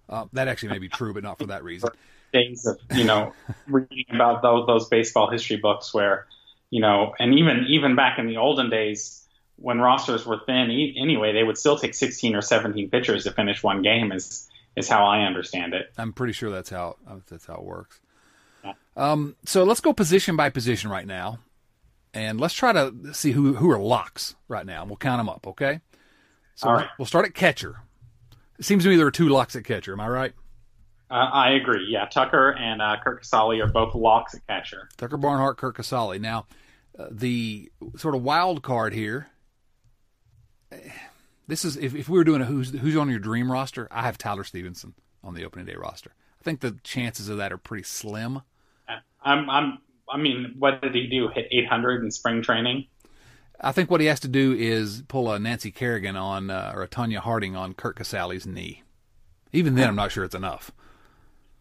[0.09, 1.90] Uh, that actually may be true, but not for that reason.
[2.33, 3.33] Days of you know
[3.66, 6.27] reading about those those baseball history books where
[6.71, 11.33] you know, and even even back in the olden days when rosters were thin, anyway,
[11.33, 14.12] they would still take 16 or 17 pitchers to finish one game.
[14.12, 15.93] Is is how I understand it.
[15.99, 16.97] I'm pretty sure that's how
[17.29, 18.01] that's how it works.
[18.97, 21.40] Um, so let's go position by position right now,
[22.14, 24.83] and let's try to see who who are locks right now.
[24.83, 25.81] And we'll count them up, okay?
[26.55, 27.81] So All we'll start at catcher.
[28.59, 29.93] It seems to me there are two locks at catcher.
[29.93, 30.33] Am I right?
[31.11, 31.87] Uh, I agree.
[31.88, 34.88] Yeah, Tucker and uh, Curt Casali are both locks at catcher.
[34.96, 36.20] Tucker Barnhart, Curt Casali.
[36.20, 36.46] Now,
[36.99, 39.29] uh, the sort of wild card here.
[40.70, 40.77] eh,
[41.49, 43.88] This is if, if we were doing a who's who's on your dream roster.
[43.90, 44.94] I have Tyler Stephenson
[45.25, 46.12] on the opening day roster.
[46.40, 48.42] I think the chances of that are pretty slim.
[49.23, 51.29] I'm, I'm, I mean, what did he do?
[51.29, 52.87] Hit 800 in spring training?
[53.61, 56.83] I think what he has to do is pull a Nancy Kerrigan on uh, or
[56.83, 58.83] a Tonya Harding on Curt Casali's knee.
[59.53, 60.70] Even then, I'm not sure it's enough.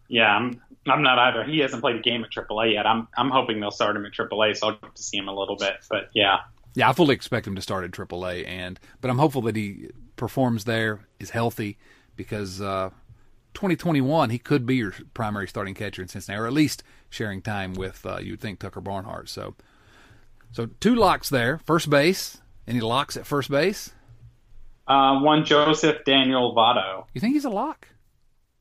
[0.09, 1.43] Yeah, I'm, I'm not either.
[1.43, 2.85] He hasn't played a game at AAA yet.
[2.85, 5.33] I'm, I'm hoping they'll start him at AAA, so I'll get to see him a
[5.33, 5.75] little bit.
[5.89, 6.39] But yeah,
[6.75, 9.89] Yeah, I fully expect him to start at AAA, and but I'm hopeful that he
[10.17, 11.77] performs there, is healthy,
[12.15, 12.89] because uh,
[13.53, 17.73] 2021 he could be your primary starting catcher in Cincinnati, or at least sharing time
[17.73, 19.29] with uh, you would think Tucker Barnhart.
[19.29, 19.55] So,
[20.51, 21.59] so two locks there.
[21.65, 22.39] First base.
[22.67, 23.93] Any locks at first base?
[24.89, 27.05] uh, one Joseph Daniel Votto.
[27.13, 27.87] You think he's a lock?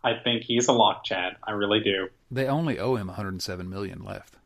[0.03, 1.37] I think he's a lock, Chad.
[1.43, 2.09] I really do.
[2.31, 4.37] They only owe him 107 million left.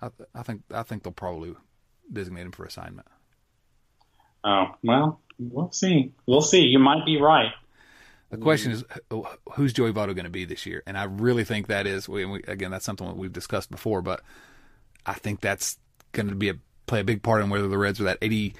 [0.00, 1.54] I, I think I think they'll probably
[2.10, 3.06] designate him for assignment.
[4.44, 6.12] Oh well, we'll see.
[6.26, 6.62] We'll see.
[6.62, 7.52] You might be right.
[8.30, 8.84] The question is,
[9.54, 10.84] who's Joey Votto going to be this year?
[10.86, 14.02] And I really think that is, we, we, again, that's something that we've discussed before,
[14.02, 14.22] but
[15.04, 15.78] I think that's
[16.12, 16.54] going to be a
[16.86, 18.54] play a big part in whether the Reds are that 80,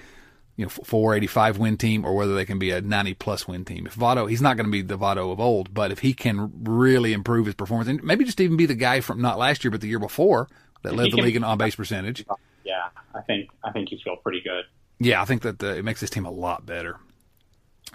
[0.61, 3.87] you know, 485 win team or whether they can be a 90 plus win team.
[3.87, 6.53] If Votto, he's not going to be the Votto of old, but if he can
[6.64, 9.70] really improve his performance and maybe just even be the guy from not last year,
[9.70, 10.49] but the year before
[10.83, 12.27] that led the league in on base percentage.
[12.62, 14.64] Yeah, I think I think you feel pretty good.
[14.99, 16.99] Yeah, I think that uh, it makes this team a lot better.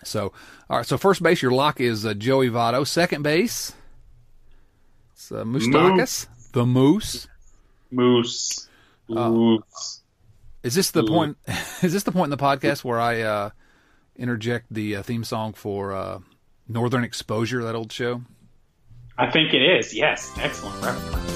[0.04, 0.34] So,
[0.68, 0.86] all right.
[0.88, 2.86] So first base, your lock is uh, Joey Votto.
[2.86, 3.74] Second base,
[5.14, 7.28] it's uh, Moustakas, the Moose.
[7.92, 8.68] Moose.
[9.12, 9.32] Oh.
[9.32, 10.02] Moose.
[10.66, 11.08] Is this the Ooh.
[11.08, 11.38] point?
[11.84, 13.50] Is this the point in the podcast where I uh,
[14.16, 16.20] interject the uh, theme song for uh,
[16.68, 18.24] Northern Exposure, that old show?
[19.16, 19.94] I think it is.
[19.94, 21.32] Yes, excellent reference.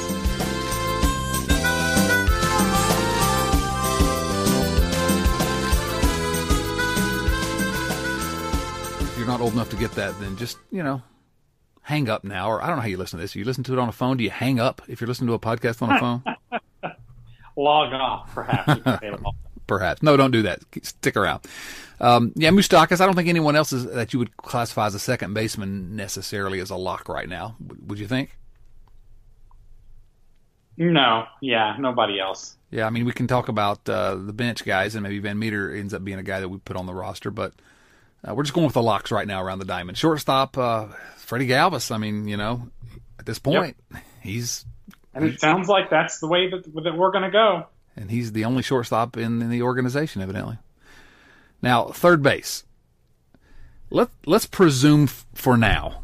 [9.03, 11.03] If you're not old enough to get that, then just you know,
[11.83, 12.49] hang up now.
[12.49, 13.35] Or I don't know how you listen to this.
[13.35, 14.17] You listen to it on a phone.
[14.17, 16.23] Do you hang up if you're listening to a podcast on a phone?
[17.59, 18.75] Log off, perhaps.
[18.77, 19.35] you could say log.
[19.67, 20.01] Perhaps.
[20.01, 20.61] No, don't do that.
[20.81, 21.45] Stick around.
[21.99, 23.01] Um, yeah, Moustakas.
[23.01, 26.61] I don't think anyone else is, that you would classify as a second baseman necessarily
[26.61, 27.57] as a lock right now.
[27.85, 28.37] Would you think?
[30.77, 32.55] no, yeah, nobody else.
[32.71, 35.75] Yeah, I mean, we can talk about uh, the bench guys, and maybe Van Meter
[35.75, 37.51] ends up being a guy that we put on the roster, but
[38.25, 39.97] uh, we're just going with the locks right now around the diamond.
[39.97, 41.93] Shortstop, uh, Freddie Galvis.
[41.93, 42.69] I mean, you know,
[43.19, 43.75] at this point,
[44.21, 44.65] he's
[45.21, 47.67] And it sounds like that's the way that, that we're going to go.
[47.95, 50.57] and he's the only shortstop in, in the organization, evidently.
[51.61, 52.63] Now, third base.
[53.89, 56.01] Let let's presume f- for now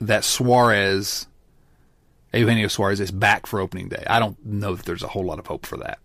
[0.00, 1.26] that Suarez,
[2.32, 4.02] Eugenio Suarez, is back for opening day.
[4.08, 5.98] I don't know that there's a whole lot of hope for that,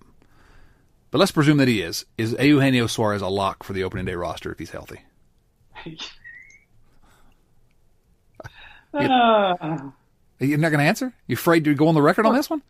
[1.12, 2.06] but let's presume that he is.
[2.18, 5.00] Is Eugenio Suarez a lock for the opening day roster if he's healthy?
[8.94, 9.78] Uh,
[10.40, 11.14] You're not going to answer?
[11.28, 12.62] You're afraid to go on the record on this one?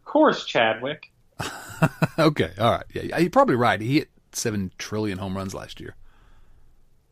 [0.00, 1.10] Of course, Chadwick.
[2.18, 2.84] okay, all right.
[2.92, 3.80] Yeah, you're probably right.
[3.80, 5.94] He hit seven trillion home runs last year.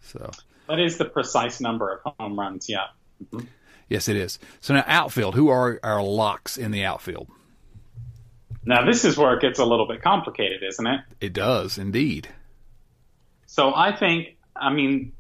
[0.03, 0.31] So
[0.69, 2.69] That is the precise number of home runs.
[2.69, 2.89] Yeah.
[3.25, 3.47] Mm-hmm.
[3.89, 4.39] Yes, it is.
[4.61, 5.35] So now outfield.
[5.35, 7.29] Who are our locks in the outfield?
[8.65, 11.01] Now this is where it gets a little bit complicated, isn't it?
[11.21, 12.29] It does indeed.
[13.47, 15.13] So I think, I mean,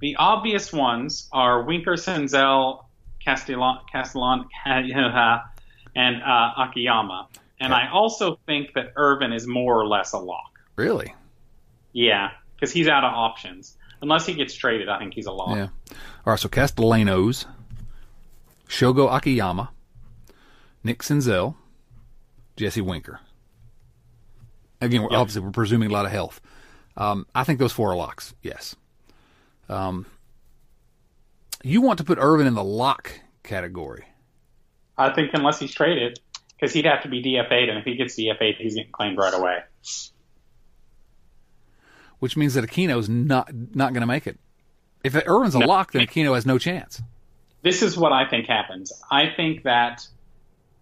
[0.00, 2.85] the obvious ones are Winker, Senzel,
[3.26, 7.28] Castellan, Castellan and uh, Akiyama.
[7.60, 7.82] And Okay.
[7.82, 10.58] I also think that Ervin is more or less a lock.
[10.76, 11.14] Really?
[11.92, 13.76] Yeah, because he's out of options.
[14.02, 15.56] Unless he gets traded, I think he's a lock.
[15.56, 15.68] Yeah.
[15.90, 16.38] All right.
[16.38, 17.46] So Castellanos,
[18.68, 19.70] Shogo Akiyama,
[20.84, 21.54] Nick Senzel,
[22.56, 23.20] Jesse Winker.
[24.82, 25.18] Again, we're, Yep.
[25.20, 26.40] obviously we're presuming a lot of health.
[26.98, 28.34] Um, I think those four are locks.
[28.42, 28.76] Yes.
[29.70, 30.04] Um,
[31.66, 34.04] you want to put Ervin in the lock category.
[34.96, 36.20] I think unless he's traded,
[36.54, 39.34] because he'd have to be DFA'd, and if he gets DFA'd, he's getting claimed right
[39.34, 39.58] away.
[42.18, 44.38] which means that Aquino's not not going to make it.
[45.04, 47.02] If Ervin's a lock, then Aquino has no chance.
[47.62, 48.92] This is what I think happens.
[49.10, 50.06] I think that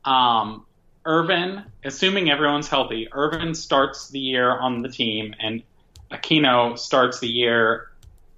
[0.05, 0.65] um,
[1.07, 5.63] Ervin, assuming everyone's healthy, Ervin starts the year on the team, and
[6.11, 7.91] Aquino starts the year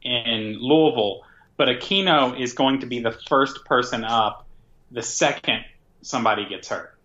[0.02, 1.22] in Louisville.
[1.56, 4.46] But Aquino is going to be the first person up
[4.90, 5.64] the second
[6.02, 6.96] somebody gets hurt.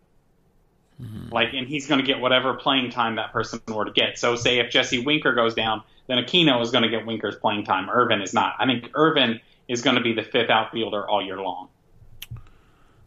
[1.02, 1.34] Mm-hmm.
[1.34, 4.20] Like, and he's going to get whatever playing time that person were to get.
[4.20, 7.66] So, say if Jesse Winker goes down, then Aquino is going to get Winker's playing
[7.66, 7.90] time.
[7.90, 8.54] Ervin is not.
[8.60, 11.70] I think Ervin is going to be the fifth outfielder all year long.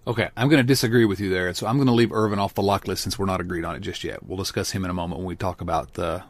[0.06, 2.52] Okay, I'm going to disagree with you there, so I'm going to leave Ervin off
[2.54, 4.22] the lock list since we're not agreed on it just yet.
[4.22, 6.22] We'll discuss him in a moment when we talk about the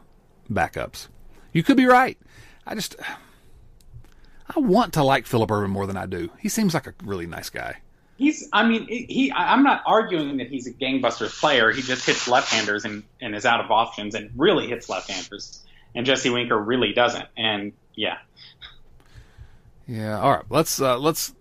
[0.49, 1.07] backups.
[1.51, 2.17] You could be right.
[2.65, 2.95] I just
[4.53, 6.29] I want to like Phillip Ervin more than I do.
[6.39, 7.77] He seems like a really nice guy.
[8.17, 9.31] He's, I mean, he.
[9.35, 11.71] I'm not arguing that he's a gangbusters player.
[11.71, 15.61] He just hits left-handers and, and is out of options and really hits left-handers.
[15.95, 17.25] And Jesse Winker really doesn't.
[17.35, 18.17] And yeah,
[19.87, 20.19] Yeah.
[20.19, 20.45] All right.
[20.49, 21.33] Let's uh, let's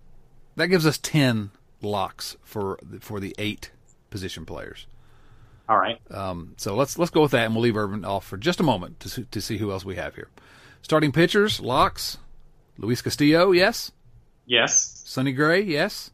[0.57, 3.71] that gives us ten locks for for the eight
[4.11, 4.87] position players.
[5.69, 6.01] all right.
[6.11, 8.65] Um, so let's let's go with that, and we'll leave Ervin off for just a
[8.65, 10.29] moment to to see who else we have here.
[10.83, 12.19] Starting pitchers, locks.
[12.79, 13.93] Luis Castillo, yes.
[14.47, 15.03] Yes.
[15.07, 16.11] Sonny Gray, yes.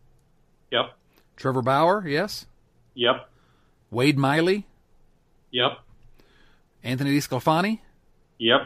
[0.71, 0.93] Yep.
[1.37, 2.47] Trevor Bauer, yes.
[2.95, 3.29] Yep.
[3.91, 4.67] Wade Miley,
[5.53, 5.79] Yep.
[6.85, 7.81] Anthony DeSclafani,
[8.39, 8.61] Yep.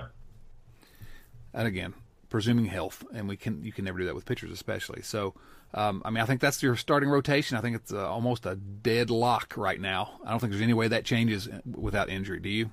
[1.55, 1.95] and again,
[2.29, 5.01] presuming health, and we can you can never do that with pitchers, especially.
[5.03, 5.35] So,
[5.73, 7.57] um, I mean, I think that's your starting rotation.
[7.57, 10.21] I think it's uh, almost a dead lock right now.
[10.27, 12.39] I don't think there's any way that changes without injury.
[12.41, 12.71] Do you?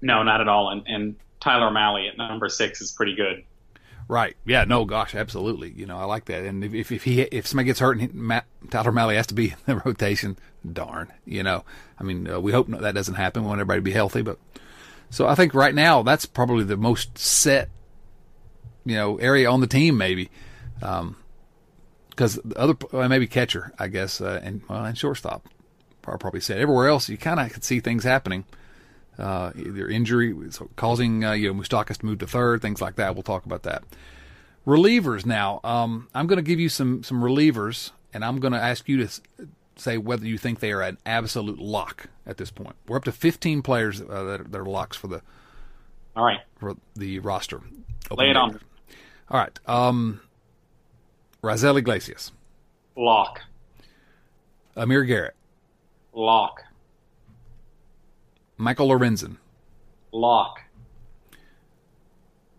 [0.00, 0.70] No, not at all.
[0.70, 3.44] And, and Tyler Mahle at number six is pretty good.
[4.08, 4.36] Right.
[4.44, 4.64] Yeah.
[4.64, 4.84] No.
[4.84, 5.14] Gosh.
[5.14, 5.70] Absolutely.
[5.70, 6.44] You know, I like that.
[6.44, 9.26] And if if, if he if somebody gets hurt and he, Matt, Tyler Mahle has
[9.28, 10.36] to be in the rotation,
[10.70, 11.12] darn.
[11.24, 11.64] You know,
[11.98, 13.42] I mean, uh, we hope no- that doesn't happen.
[13.42, 14.38] We want everybody to be healthy, but
[15.10, 17.70] so I think right now that's probably the most set,
[18.84, 20.28] you know, area on the team maybe,
[20.80, 25.46] because the other well, maybe catcher, I guess, uh, and well, and shortstop,
[26.04, 26.58] are probably set.
[26.58, 28.44] Everywhere else, you kind of could see things happening
[29.18, 32.96] uh, either injury so causing uh, you know Moustakas to move to third, things like
[32.96, 33.14] that.
[33.14, 33.84] We'll talk about that.
[34.66, 35.60] Relievers now.
[35.62, 39.06] Um, I'm going to give you some some relievers, and I'm going to ask you
[39.06, 39.20] to
[39.76, 42.76] say whether you think they are an absolute lock at this point.
[42.86, 45.20] We're up to 15 players uh, that, are, that are locks for the
[46.16, 46.40] All right.
[46.56, 47.60] for the roster.
[48.10, 48.60] Lay it on.
[49.30, 49.58] All right.
[49.66, 50.20] Um,
[51.42, 52.32] Raisel Iglesias,
[52.96, 53.40] Lock.
[54.76, 55.34] Amir Garrett,
[56.12, 56.62] Lock.
[58.56, 59.36] Michael Lorenzen,
[60.12, 60.60] Lock.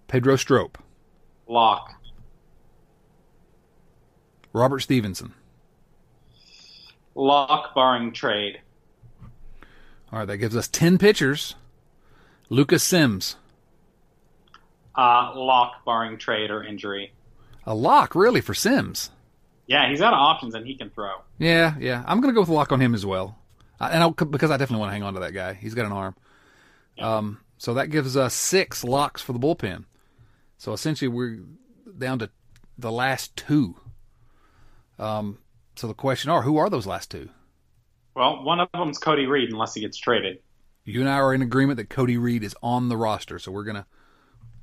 [0.08, 0.78] Pedro Strop,
[1.48, 1.94] Lock.
[4.54, 5.34] Robert Stephenson.
[7.14, 8.62] Lock barring trade.
[10.12, 11.56] All right, that gives us 10 pitchers.
[12.50, 13.38] Lucas Sims.
[14.98, 17.12] Uh, lock barring trade or injury.
[17.66, 19.10] A lock, really, for Sims.
[19.68, 21.16] Yeah, he's out of options and he can throw.
[21.38, 22.04] Yeah, yeah.
[22.08, 23.38] I'm going to go with a lock on him as well.
[23.80, 25.54] I, and I'll, because I definitely want to hang on to that guy.
[25.54, 26.16] He's got an arm.
[27.00, 29.86] Um, so that gives us six locks for the bullpen.
[30.58, 31.40] So essentially, we're
[31.98, 32.30] down to
[32.78, 33.76] the last two.
[34.98, 35.40] Um,
[35.76, 37.30] so the question are, who are those last two?
[38.16, 40.40] Well, one of them's Cody Reed unless he gets traded.
[40.86, 43.64] You and I are in agreement that Cody Reed is on the roster, so we're
[43.64, 43.86] gonna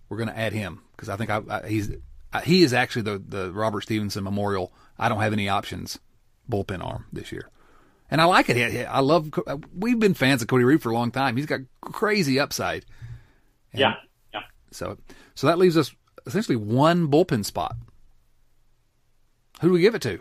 [0.08, 1.90] we're gonna add him because I think I, I, he's
[2.32, 4.72] I, he is actually the the Robert Stephenson Memorial.
[4.98, 5.98] I don't have any options
[6.48, 7.50] bullpen arm this year,
[8.12, 8.56] and I like it.
[8.56, 9.30] I- I love.
[9.76, 11.36] We've been fans of Cody Reed for a long time.
[11.36, 12.84] He's got crazy upside.
[13.74, 13.94] Yeah.
[14.32, 14.42] Yeah.
[14.70, 14.98] So
[15.34, 15.92] so that leaves us
[16.26, 17.74] essentially one bullpen spot.
[19.60, 20.20] Who do we give it to?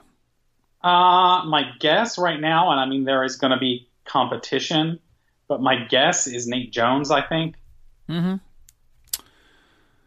[0.84, 5.00] Uh, my guess right now, and I mean there is going to be competition,
[5.48, 7.12] but my guess is Nate Jones.
[7.12, 7.56] I think.
[8.10, 8.36] Mm-hmm.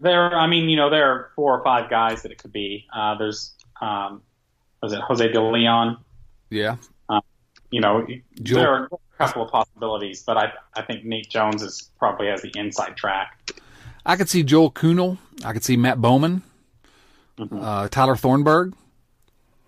[0.01, 2.87] There, I mean, you know, there are four or five guys that it could be.
[2.93, 4.23] Uh, there's um,
[4.83, 5.99] was it Jose De Leon?
[6.51, 6.77] Yeah.
[7.71, 8.07] You know,
[8.43, 12.29] Joel- there are a couple of possibilities, but I I think Nate Jones is probably
[12.29, 13.53] has the inside track.
[14.07, 15.19] I could see Joel Kuhnel.
[15.45, 16.43] I could see Matt Bowman,
[17.39, 18.75] uh, Tyler Thornburg.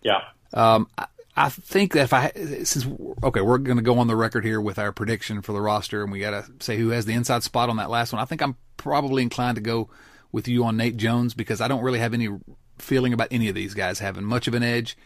[0.02, 0.20] Yeah.
[0.52, 1.06] Um, I,
[1.36, 2.32] I think that if I
[2.64, 2.86] since
[3.22, 6.02] okay, we're going to go on the record here with our prediction for the roster,
[6.02, 8.22] and we got to say who has the inside spot on that last one.
[8.22, 9.88] I think I'm probably inclined to go
[10.32, 12.28] with you on Nate Jones because I don't really have any
[12.78, 14.96] feeling about any of these guys having much of an edge.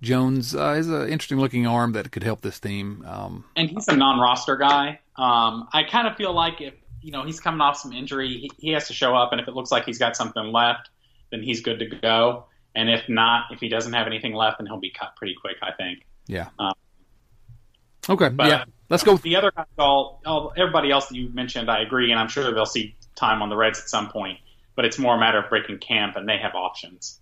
[0.00, 3.04] Jones uh, is an interesting looking arm that could help this team.
[3.06, 5.00] Um, and he's a non-roster guy.
[5.16, 8.50] Um, I kind of feel like if you know he's coming off some injury, he,
[8.58, 10.90] he has to show up, and if it looks like he's got something left,
[11.30, 12.44] then he's good to go.
[12.74, 15.56] And if not, if he doesn't have anything left, then he'll be cut pretty quick,
[15.62, 16.06] I think.
[16.26, 16.50] yeah.
[16.58, 16.74] Um,
[18.08, 18.30] okay.
[18.38, 18.64] yeah.
[18.88, 19.16] Let's go.
[19.16, 22.54] The other guys, all, all everybody else that you mentioned, I agree, and I'm sure
[22.54, 24.38] they'll see time on the Reds at some point.
[24.76, 27.20] But it's more a matter of breaking camp, and they have options.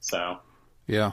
[0.00, 0.38] So
[0.86, 1.12] Yeah.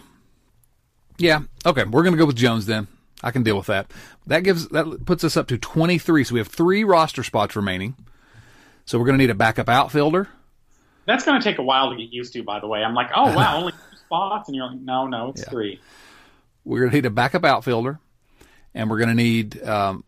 [1.19, 1.41] Yeah.
[1.65, 1.84] Okay.
[1.84, 2.88] We're going to go with Jones then.
[3.21, 3.91] I can deal with that.
[4.27, 6.23] That gives that puts us up to 23.
[6.23, 7.95] So we have three roster spots remaining.
[8.86, 10.27] So we're going to need a backup outfielder.
[11.05, 12.43] that's going to take a while to get used to.
[12.43, 15.29] By the way, I'm like, oh wow, only two spots, and you're like, no, no,
[15.29, 15.49] it's Yeah.
[15.49, 15.79] three.
[16.65, 17.99] We're going to need a backup outfielder,
[18.73, 20.03] and we're going to need um,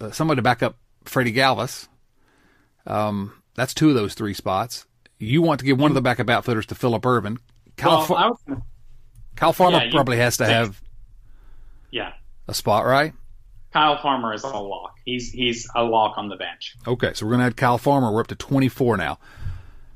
[0.00, 1.86] uh, somebody to back up Freddie Galvis.
[2.86, 4.86] Um, that's two of those three spots.
[5.18, 7.38] You want to give one of the backup outfielders to Phillip Ervin.
[7.76, 8.62] Kyle, Well, Fa- I was gonna,
[9.38, 10.82] Kyle Farmer yeah, probably has to have
[11.92, 12.14] yeah.
[12.48, 13.12] a spot, right?
[13.72, 14.96] Kyle Farmer is a lock.
[15.04, 16.74] He's he's a lock on the bench.
[16.88, 18.10] Okay, so we're going to add Kyle Farmer.
[18.12, 19.20] We're up to 24 now.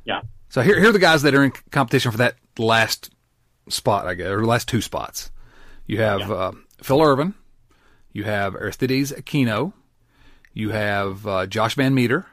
[0.04, 0.20] Yeah.
[0.48, 3.10] So here, here are the guys that are in competition for that last
[3.68, 5.32] spot, I guess, or last two spots.
[5.86, 6.32] You have Yeah.
[6.32, 7.34] uh, Phil Ervin,
[8.12, 9.72] you have Aristides Aquino,
[10.52, 12.26] you have uh, Josh VanMeter,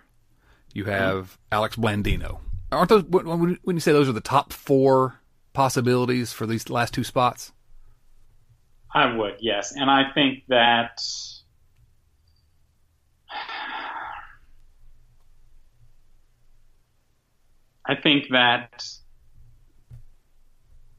[0.76, 2.40] you have Alex Blandino.
[2.72, 5.19] Aren't those when when you say those are the top four
[5.60, 7.52] possibilities for these last two spots?
[8.96, 9.74] I would, yes.
[9.76, 11.02] And I think that
[17.86, 18.86] I think that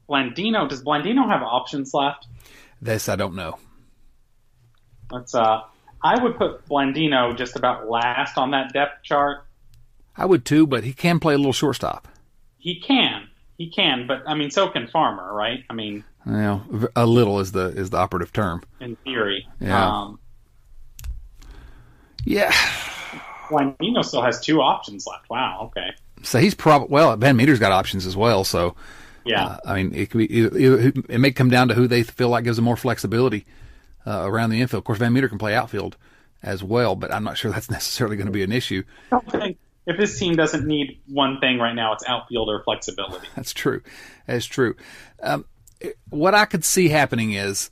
[0.07, 2.27] Blandino does Blandino have options left?
[2.79, 3.57] This I don't know.
[5.09, 5.61] Let's uh
[6.03, 9.43] I would put Blandino just about last on that depth chart.
[10.15, 12.07] I would too, but he can play a little shortstop.
[12.59, 13.20] He can.
[13.61, 15.63] He can, but I mean so can Farmer, right?
[15.69, 18.63] I mean, You a little is the is the operative term.
[18.79, 19.47] in theory.
[19.59, 19.87] Yeah.
[19.87, 20.19] Um
[22.25, 22.51] Yeah.
[23.49, 25.29] Blandino still has two options left.
[25.29, 25.91] Wow, okay.
[26.23, 27.15] So he's probably well.
[27.17, 28.43] VanMeter's got options as well.
[28.43, 28.75] So
[29.25, 29.45] Yeah.
[29.45, 32.29] uh, I mean, it could be either, it may come down to who they feel
[32.29, 33.45] like gives them more flexibility
[34.07, 34.79] uh, around the infield.
[34.81, 35.97] Of course, VanMeter can play outfield
[36.41, 38.81] as well, but I'm not sure that's necessarily going to be an issue.
[39.11, 39.57] I don't think
[39.91, 43.27] if this team doesn't need one thing right now, it's outfielder flexibility.
[43.35, 43.81] That's true.
[44.27, 44.75] That's true.
[45.21, 45.45] Um,
[46.09, 47.71] what I could see happening is,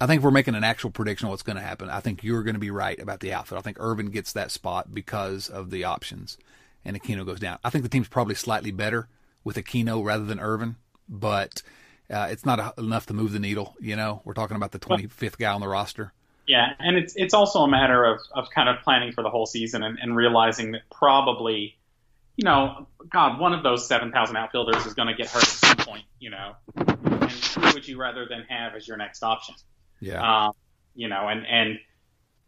[0.00, 1.88] I think we're making an actual prediction of what's going to happen.
[1.88, 3.58] I think you're going to be right about the outfield.
[3.58, 6.36] I think Ervin gets that spot because of the options,
[6.84, 7.58] and Aquino goes down.
[7.64, 9.08] I think the team's probably slightly better
[9.44, 10.76] with Aquino rather than Ervin,
[11.08, 11.62] but
[12.10, 13.76] uh, it's not a, enough to move the needle.
[13.80, 16.12] You know, we're talking about the 25th guy on the roster.
[16.46, 19.46] Yeah, and it's it's also a matter of, of kind of planning for the whole
[19.46, 21.76] season and, and realizing that probably,
[22.36, 25.48] you know, God, one of those seven thousand outfielders is going to get hurt at
[25.48, 26.04] some point.
[26.20, 29.54] You know, and who would you rather than have as your next option?
[30.00, 30.46] Yeah.
[30.46, 30.52] Um,
[30.94, 31.78] you know, and and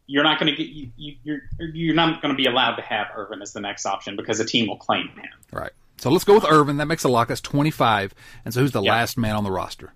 [0.06, 1.40] you're not going to get you, you you're
[1.72, 4.44] you're not going to be allowed to have Ervin as the next option because a
[4.44, 5.24] team will claim him.
[5.52, 5.72] Right.
[5.98, 6.76] So let's go with Ervin.
[6.76, 7.28] That makes a lock.
[7.28, 8.14] That's 25.
[8.44, 8.92] And so who's the Yeah.
[8.92, 9.94] last man on the roster?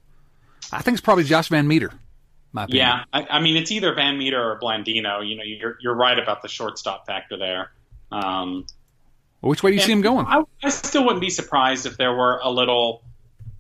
[0.73, 1.93] I think it's probably Josh VanMeter.
[2.69, 5.27] Yeah, I, I mean it's either VanMeter or Blandino.
[5.27, 7.71] You know, you're you're right about the shortstop factor there.
[8.13, 8.67] Um,
[9.41, 10.27] which way do you see him going?
[10.27, 13.03] I, I still wouldn't be surprised if there were a little,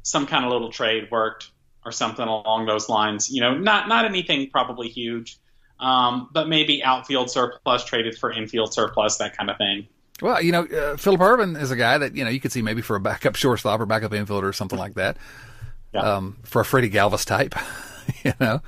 [0.03, 1.51] some kind of little trade worked
[1.85, 3.31] or something along those lines.
[3.31, 5.39] You know, not not anything probably huge,
[5.79, 9.89] um, but maybe outfield surplus traded for infield surplus, that kind of thing.
[10.21, 12.61] Well, you know, uh, Phillip Ervin is a guy that you know you could see
[12.61, 15.17] maybe for a backup shortstop or backup infielder or something like that.
[15.95, 16.03] Yeah.
[16.03, 17.55] Um, for a Freddie Galvis type,
[18.25, 18.61] you know,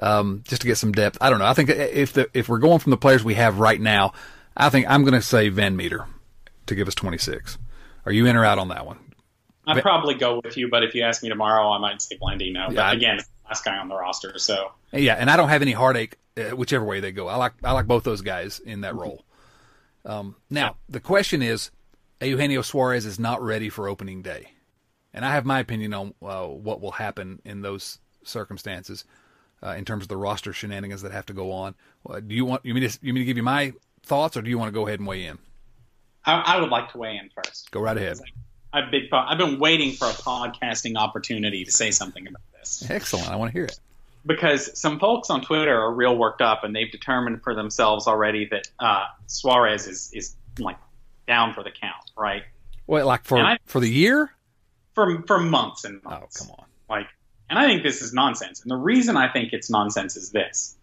[0.00, 1.18] um, just to get some depth.
[1.20, 1.46] I don't know.
[1.46, 4.12] I think if the if we're going from the players we have right now,
[4.56, 6.06] I think I'm going to say VanMeter
[6.66, 7.58] to give us 26.
[8.06, 8.98] Are you in or out on that one?
[9.66, 12.66] I'd probably go with you, but if you ask me tomorrow, I might say Blandino.
[12.66, 15.62] But Yeah, I- again, last guy on the roster, so Yeah, and I don't have
[15.62, 17.28] any heartache uh, whichever way they go.
[17.28, 19.24] I like I like both those guys in that role.
[20.04, 21.70] Um, now the question is,
[22.20, 24.50] Eugenio Suarez is not ready for opening day,
[25.14, 29.04] and I have my opinion on uh, what will happen in those circumstances
[29.62, 31.74] uh, in terms of the roster shenanigans that have to go on.
[32.08, 33.72] Uh, do you want you mean to, you mean to give you my
[34.02, 35.38] thoughts, or do you want to go ahead and weigh in?
[36.24, 37.70] I, I would like to weigh in first.
[37.70, 38.18] Go right ahead.
[38.72, 42.84] I've been I've been waiting for a podcasting opportunity to say something about this.
[42.90, 43.30] Excellent.
[43.30, 43.78] I want to hear it.
[44.26, 48.46] Because some folks on Twitter are real worked up, and they've determined for themselves already
[48.46, 50.78] that uh, Suarez is is like
[51.28, 52.42] down for the count, right?
[52.86, 54.30] Wait, like for I, for the year?
[54.94, 56.40] For for months and months.
[56.40, 56.64] Oh, come on.
[56.88, 57.06] Like,
[57.54, 58.60] and I think this is nonsense.
[58.62, 60.76] And the reason I think it's nonsense is this: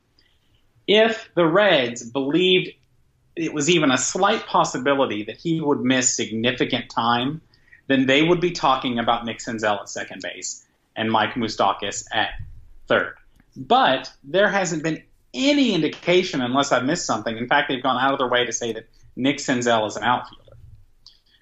[0.88, 2.72] if the Reds believed
[3.36, 7.41] it was even a slight possibility that he would miss significant time,
[7.88, 10.65] then they would be talking about Nick Senzel at second base
[10.95, 12.30] and Mike Moustakas at
[12.88, 13.15] third.
[13.57, 15.03] But there hasn't been
[15.34, 17.38] any indication, unless I've missed something.
[17.38, 20.03] In fact, they've gone out of their way to say that Nick Senzel is an
[20.03, 20.55] outfielder,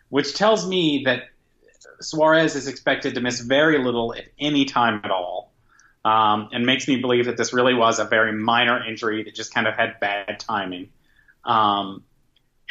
[0.10, 1.26] which tells me that
[2.02, 5.54] Suarez is expected to miss very little if any time at all.
[6.06, 9.54] Um, and makes me believe that this really was a very minor injury that just
[9.54, 10.90] kind of had bad timing.
[11.44, 12.04] Um,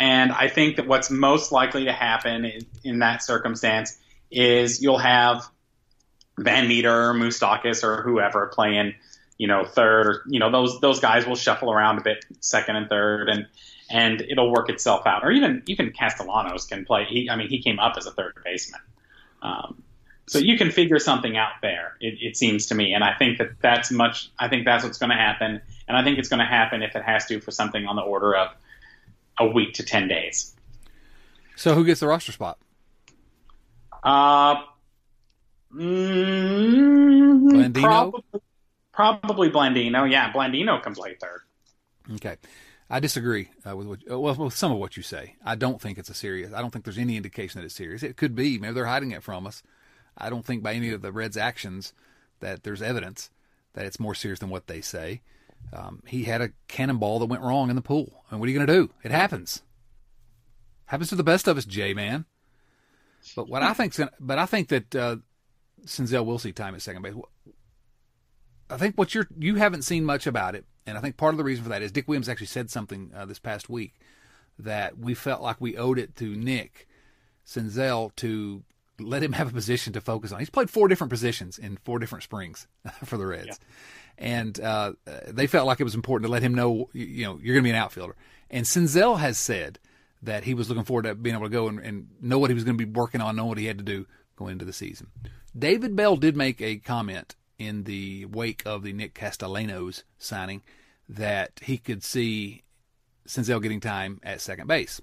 [0.00, 3.98] and I think that what's most likely to happen in, in that circumstance
[4.30, 5.46] is you'll have
[6.38, 8.94] VanMeter or Moustakas or whoever playing,
[9.36, 12.76] you know, third or you know those those guys will shuffle around a bit, second
[12.76, 13.46] and third, and
[13.90, 15.24] and it'll work itself out.
[15.24, 17.06] Or even even Castellanos can play.
[17.08, 18.80] He, I mean, he came up as a third baseman.
[19.43, 19.82] Um,
[20.26, 21.97] so you can figure something out there.
[22.01, 24.30] It, it seems to me, and I think that that's much.
[24.39, 26.95] I think that's what's going to happen, and I think it's going to happen if
[26.95, 28.49] it has to for something on the order of
[29.39, 30.55] a week to ten days.
[31.57, 32.59] So who gets the roster spot?
[34.03, 34.57] Uh,
[35.74, 37.80] mm, Blandino?
[37.80, 38.22] Probably,
[38.93, 40.11] probably Blandino.
[40.11, 41.41] Yeah, Blandino can play third.
[42.14, 42.36] Okay.
[42.91, 45.36] I disagree uh, with what, well, with some of what you say.
[45.45, 46.53] I don't think it's a serious.
[46.53, 48.03] I don't think there's any indication that it's serious.
[48.03, 48.59] It could be.
[48.59, 49.62] Maybe they're hiding it from us.
[50.16, 51.93] I don't think by any of the Reds' actions
[52.41, 53.30] that there's evidence
[53.74, 55.20] that it's more serious than what they say.
[55.72, 58.24] Um, he had a cannonball that went wrong in the pool.
[58.30, 58.91] And what are you going to do?
[59.03, 59.62] It happens.
[60.86, 62.24] Happens to the best of us, Jay man.
[63.36, 65.16] But what I think, but I think that uh,
[65.84, 67.14] Senzel will see time at second base.
[68.70, 71.39] I think what you're you haven't seen much about it, and I think part of
[71.39, 73.95] the reason for that is Dick Williams actually said something uh, this past week
[74.59, 76.89] that we felt like we owed it to Nick
[77.47, 78.62] Senzel to
[78.99, 80.39] let him have a position to focus on.
[80.39, 82.66] He's played four different positions in four different springs
[83.05, 83.55] for the Reds, yeah.
[84.18, 84.93] and uh,
[85.26, 87.68] they felt like it was important to let him know, you know, you're going to
[87.68, 88.16] be an outfielder.
[88.51, 89.78] And Senzel has said
[90.22, 92.55] that he was looking forward to being able to go and, and know what he
[92.55, 94.72] was going to be working on, know what he had to do going into the
[94.72, 95.09] season.
[95.57, 100.62] David Bell did make a comment in the wake of the Nick Castellanos signing
[101.09, 102.62] that he could see
[103.26, 105.00] Senzel getting time at second base.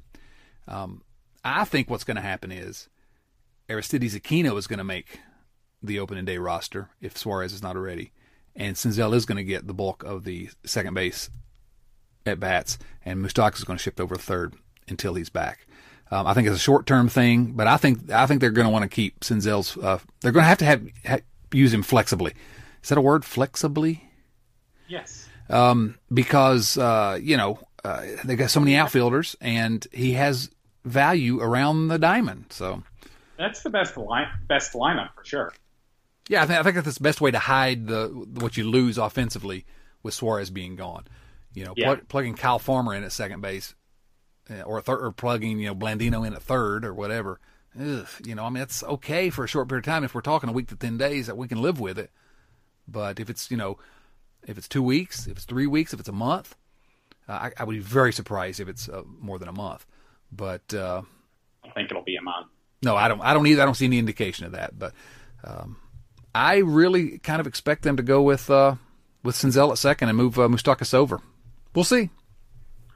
[0.68, 1.04] Um,
[1.44, 2.90] I think what's going to happen is
[3.70, 5.20] Aristides Aquino is going to make
[5.84, 8.12] the opening day roster if Suarez is not already,
[8.56, 11.30] and Senzel is going to get the bulk of the second base
[12.26, 14.56] at bats, and Moustakas is going to shift over third
[14.88, 15.68] until he's back.
[16.12, 18.68] Um, I think it's a short term thing, but I think I think they're going
[18.68, 19.76] to want to keep Senzel's.
[19.78, 21.22] Uh, they're going to have to have, have,
[21.56, 22.34] use him flexibly.
[22.84, 23.24] Is that a word?
[23.24, 24.02] Flexibly?
[24.88, 25.28] Yes.
[25.50, 30.50] Um, because uh, you know uh, they got so many outfielders, and he has
[30.84, 32.46] value around the diamond.
[32.50, 32.84] So
[33.38, 35.54] that's the best line, best lineup for sure.
[36.28, 38.98] Yeah, I think I think that's the best way to hide the what you lose
[38.98, 39.66] offensively
[40.02, 41.06] with Suarez being gone.
[41.54, 41.96] You know, yeah.
[41.96, 43.76] pl- plugging Kyle Farmer in at second base,
[44.50, 47.40] uh, or thir- or plugging you know Blandino in at third or whatever.
[47.80, 50.04] Ugh, you know, I mean, it's okay for a short period of time.
[50.04, 52.12] If we're talking a week to ten days, that we can live with it.
[52.88, 53.78] But if it's you know,
[54.48, 56.56] if it's two weeks, if it's three weeks, if it's a month,
[57.28, 59.86] uh, I, I, would be very surprised if it's uh, more than a month.
[60.32, 61.02] But uh,
[61.64, 62.48] I think it'll be a month.
[62.82, 63.22] No, I don't.
[63.22, 63.62] I don't either.
[63.62, 64.78] I don't see any indication of that.
[64.78, 64.94] But
[65.44, 65.78] um,
[66.34, 68.76] I really kind of expect them to go with uh,
[69.24, 71.22] with Senzel at second and move uh, Moustakas over.
[71.74, 72.10] We'll see.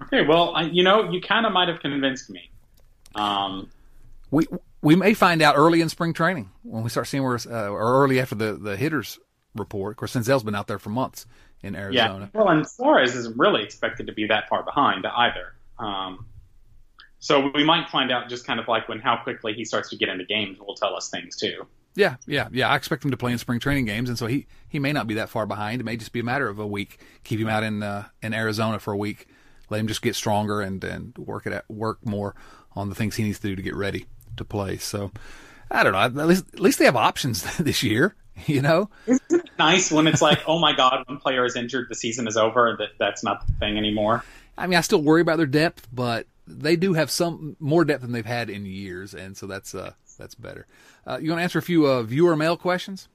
[0.04, 0.26] Okay.
[0.26, 2.50] Well, I, you know, you kind of might have convinced me.
[3.16, 3.70] Um,
[4.32, 4.48] we
[4.82, 8.04] we may find out early in spring training when we start seeing where, uh, or
[8.04, 9.20] early after the the hitters
[9.56, 9.92] report.
[9.92, 11.26] Of course, Senzel's been out there for months
[11.62, 12.30] in Arizona.
[12.34, 12.42] Yeah.
[12.42, 15.54] Well, and Suarez isn't really expected to be that far behind either.
[15.78, 16.26] Um,
[17.20, 19.98] so we might find out just kind of like when how quickly he starts to
[19.98, 21.68] get into games will tell us things too.
[21.96, 22.70] Yeah, yeah, yeah.
[22.70, 25.08] I expect him to play in spring training games, and so he, he may not
[25.08, 25.82] be that far behind.
[25.82, 27.00] It may just be a matter of a week.
[27.24, 29.28] Keep him out in uh, in Arizona for a week.
[29.70, 32.36] Let him just get stronger and and work it at, work more
[32.74, 34.06] on the things he needs to do to get ready
[34.38, 34.78] to play.
[34.78, 35.12] So
[35.72, 36.22] I don't know.
[36.22, 38.16] At least at least they have options this year.
[38.46, 41.88] You know, isn't it nice when it's like, oh my god, one player is injured,
[41.90, 42.76] the season is over.
[42.80, 44.24] That that's not the thing anymore.
[44.58, 48.02] I mean, I still worry about their depth, but they do have some more depth
[48.02, 50.68] than they've had in years, and so that's uh, that's better.
[51.06, 53.08] Uh, you want to answer a few uh, viewer mail questions?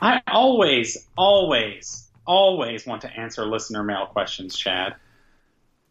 [0.00, 4.96] I always, always, always want to answer listener mail questions, Chad.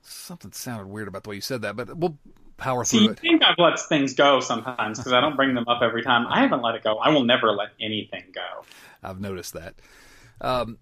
[0.02, 2.18] Something sounded weird about the way you said that, but we'll
[2.62, 3.20] power See, through you it.
[3.20, 6.28] think I've let things go sometimes because I don't bring them up every time.
[6.28, 6.98] I haven't let it go.
[6.98, 8.66] I will never let anything go.
[9.04, 9.76] I've noticed that.
[10.40, 10.78] Um,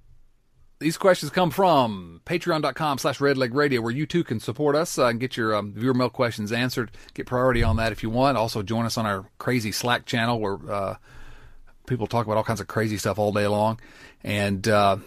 [0.79, 5.19] these questions come from patreon.com slash redlegradio where you too can support us uh, and
[5.19, 6.91] get your um, viewer mail questions answered.
[7.13, 8.37] Get priority on that if you want.
[8.37, 10.95] Also join us on our crazy Slack channel where uh,
[11.85, 13.79] people talk about all kinds of crazy stuff all day long.
[14.23, 14.97] And, uh,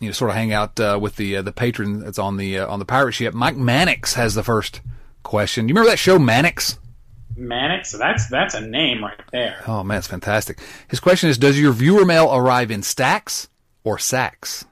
[0.00, 2.60] you know, sort of hang out uh, with the uh, the patron that's on the
[2.60, 3.34] uh, on the pirate ship.
[3.34, 4.80] Mike Mannix has the first
[5.28, 5.68] question.
[5.68, 6.78] You remember that show Mannix?
[7.36, 9.62] Mannix, that's that's a name right there.
[9.66, 10.58] Oh man, it's fantastic.
[10.88, 13.48] His question is: Does your viewer mail arrive in stacks
[13.84, 14.64] or sacks?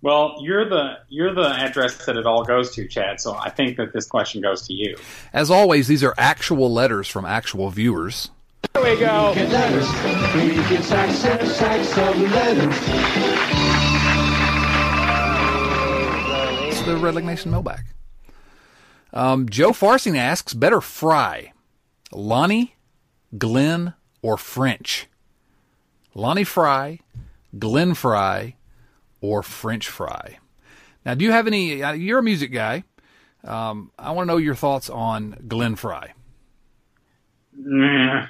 [0.00, 3.20] Well, you're the you're the address that it all goes to, Chad.
[3.20, 4.96] So I think that this question goes to you.
[5.32, 8.30] As always, these are actual letters from actual viewers.
[8.72, 9.88] Get letters.
[10.34, 10.84] We get
[16.86, 17.80] the Redleg Nation mailbag.
[19.12, 21.52] Um, Joe Farsing asks: Better fry,
[22.12, 22.76] Lonny,
[23.36, 25.06] Glenn, or French?
[26.14, 27.00] Lonny Frey,
[27.58, 28.56] Glenn Frey,
[29.20, 30.38] or French fry?
[31.04, 31.82] Now, do you have any?
[31.82, 32.84] uh, You're a music guy.
[33.44, 36.12] Um, I want to know your thoughts on Glenn Frey.
[37.60, 38.28] Mm,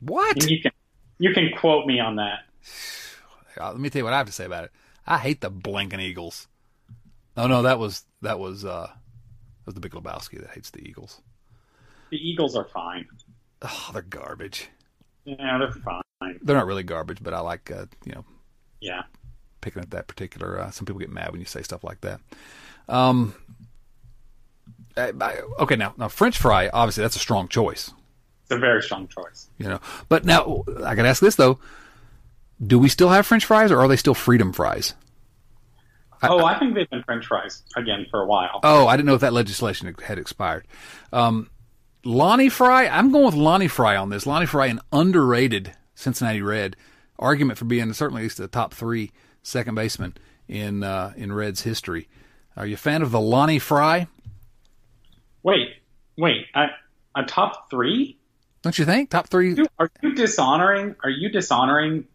[0.00, 0.48] What?
[0.48, 0.72] You can
[1.18, 2.40] you can quote me on that.
[3.60, 4.70] Uh, let me tell you what I have to say about it.
[5.08, 6.46] I hate the blinking Eagles.
[7.36, 10.86] Oh no, that was that was uh that was the Big Lebowski that hates the
[10.86, 11.20] Eagles.
[12.10, 13.06] The Eagles are fine.
[13.62, 14.68] Oh, they're garbage.
[15.24, 16.02] Yeah, they're fine.
[16.42, 18.24] They're not really garbage, but I like uh, you know
[18.80, 19.02] Yeah.
[19.60, 20.60] picking at that particular.
[20.60, 22.20] Uh, some people get mad when you say stuff like that.
[22.88, 23.34] Um.
[24.96, 26.68] I- I- okay, now now French fry.
[26.72, 27.92] Obviously, that's a strong choice.
[28.42, 29.48] It's a very strong choice.
[29.58, 31.60] You know, but now I got to ask this though:
[32.64, 34.94] Do we still have French fries, or are they still freedom fries?
[36.22, 38.60] oh, I think they've been French fries again for a while.
[38.62, 40.66] Oh, I didn't know if that legislation had expired.
[41.12, 41.50] Um,
[42.04, 44.26] Lonny Frey, I'm going with Lonny Frey on this.
[44.26, 46.76] Lonny Frey, an underrated Cincinnati Red,
[47.18, 50.16] argument for being certainly at least the top three second baseman
[50.48, 52.08] in uh, in Reds history.
[52.56, 54.08] Are you a fan of the Lonny Frey?
[55.42, 55.68] Wait,
[56.16, 56.46] wait.
[56.54, 56.68] I,
[57.14, 58.18] a top three?
[58.62, 59.56] Don't you think top three?
[59.78, 60.96] Are you dishonoring?
[61.04, 62.06] Are you dishonoring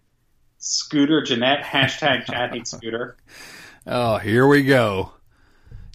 [0.63, 1.61] Scooter Gennett?
[1.61, 3.17] Hashtag Chad hates Scooter.
[3.85, 5.11] Oh, here we go.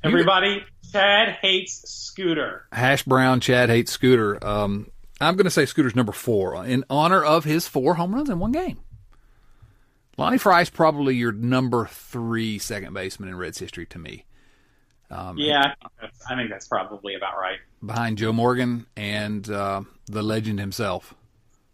[0.04, 0.62] Everybody,
[0.92, 2.66] Chad hates Scooter.
[2.70, 4.44] Hash Brown, Chad hates Scooter.
[4.46, 4.90] Um,
[5.20, 8.38] I'm going to say Scooter's number four in honor of his four home runs in
[8.38, 8.78] one game.
[10.18, 14.26] Lonny Frey's probably your number three second baseman in Reds history to me.
[15.10, 17.58] Um, Yeah, I think, that's, I think that's probably about right.
[17.84, 21.14] behind Joe Morgan and uh, the legend himself,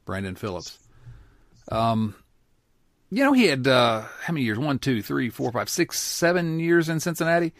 [0.04, 0.78] Brandon Phillips.
[1.72, 2.14] Um,
[3.10, 4.58] you know, he had uh, how many years?
[4.58, 7.52] One, two, three, four, five, six, seven years in Cincinnati.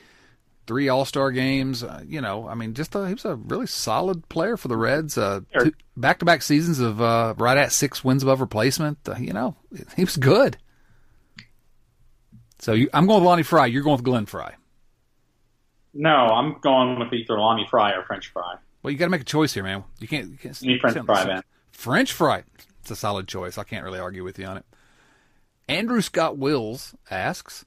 [0.66, 1.82] Three All Star games.
[1.82, 4.76] Uh, you know, I mean, just uh, he was a really solid player for the
[4.76, 5.18] Reds.
[5.18, 5.40] Uh,
[5.96, 8.98] Back to back seasons of uh, right at six wins above replacement.
[9.06, 9.54] Uh, you know,
[9.94, 10.56] he was good.
[12.58, 13.68] So you, I'm going with Lonny Frey.
[13.68, 14.52] You're going with Glenn Frey.
[15.92, 18.56] No, I'm going with either Lonny Frey or French Fry.
[18.82, 19.84] Well, you got to make a choice here, man.
[20.00, 20.30] You can't.
[20.30, 21.42] You can't Need French fry then.
[21.70, 22.42] French fry.
[22.80, 23.56] It's a solid choice.
[23.56, 24.64] I can't really argue with you on it.
[25.68, 27.64] Andrew Scott Wills asks,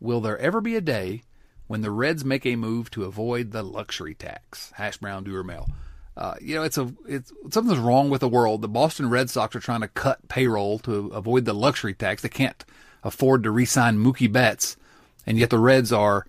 [0.00, 1.22] "Will there ever be a day
[1.66, 5.68] when the Reds make a move to avoid the luxury tax?" Hash brown doer mail.
[6.16, 8.60] Uh, you know, it's a it's something's wrong with the world.
[8.60, 12.22] The Boston Red Sox are trying to cut payroll to avoid the luxury tax.
[12.22, 12.64] They can't
[13.04, 14.76] afford to re-sign Mookie Betts,
[15.24, 16.26] and yet the Reds are,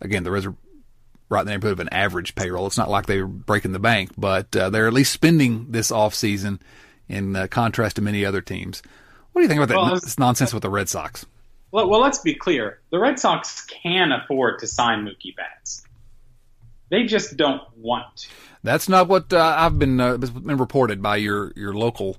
[0.00, 0.56] again, the Reds are
[1.28, 2.66] right in the neighborhood of an average payroll.
[2.66, 6.16] It's not like they're breaking the bank, but uh, they're at least spending this off
[6.16, 6.58] season
[7.08, 8.82] in uh, contrast to many other teams.
[9.38, 11.24] What do you think about that Well, this nonsense with the Red Sox?
[11.70, 12.80] Well, well, let's be clear.
[12.90, 15.84] The Red Sox can afford to sign Mookie Betts.
[16.90, 18.28] They just don't want to.
[18.64, 22.16] That's not what uh, I've been uh, been reported by your your local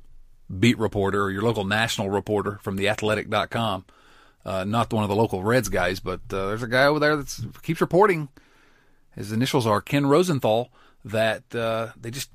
[0.62, 3.84] beat reporter or your local national reporter from theathletic.com.
[4.46, 7.18] Uh, not one of the local Reds guys, but uh, there's a guy over there
[7.18, 8.30] that keeps reporting.
[9.14, 10.72] His initials are Ken Rosenthal.
[11.04, 12.30] That uh, they just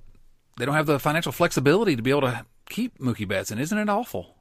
[0.59, 3.79] they don't have the financial flexibility to be able to keep Mookie Betts, and isn't
[3.79, 4.34] it awful?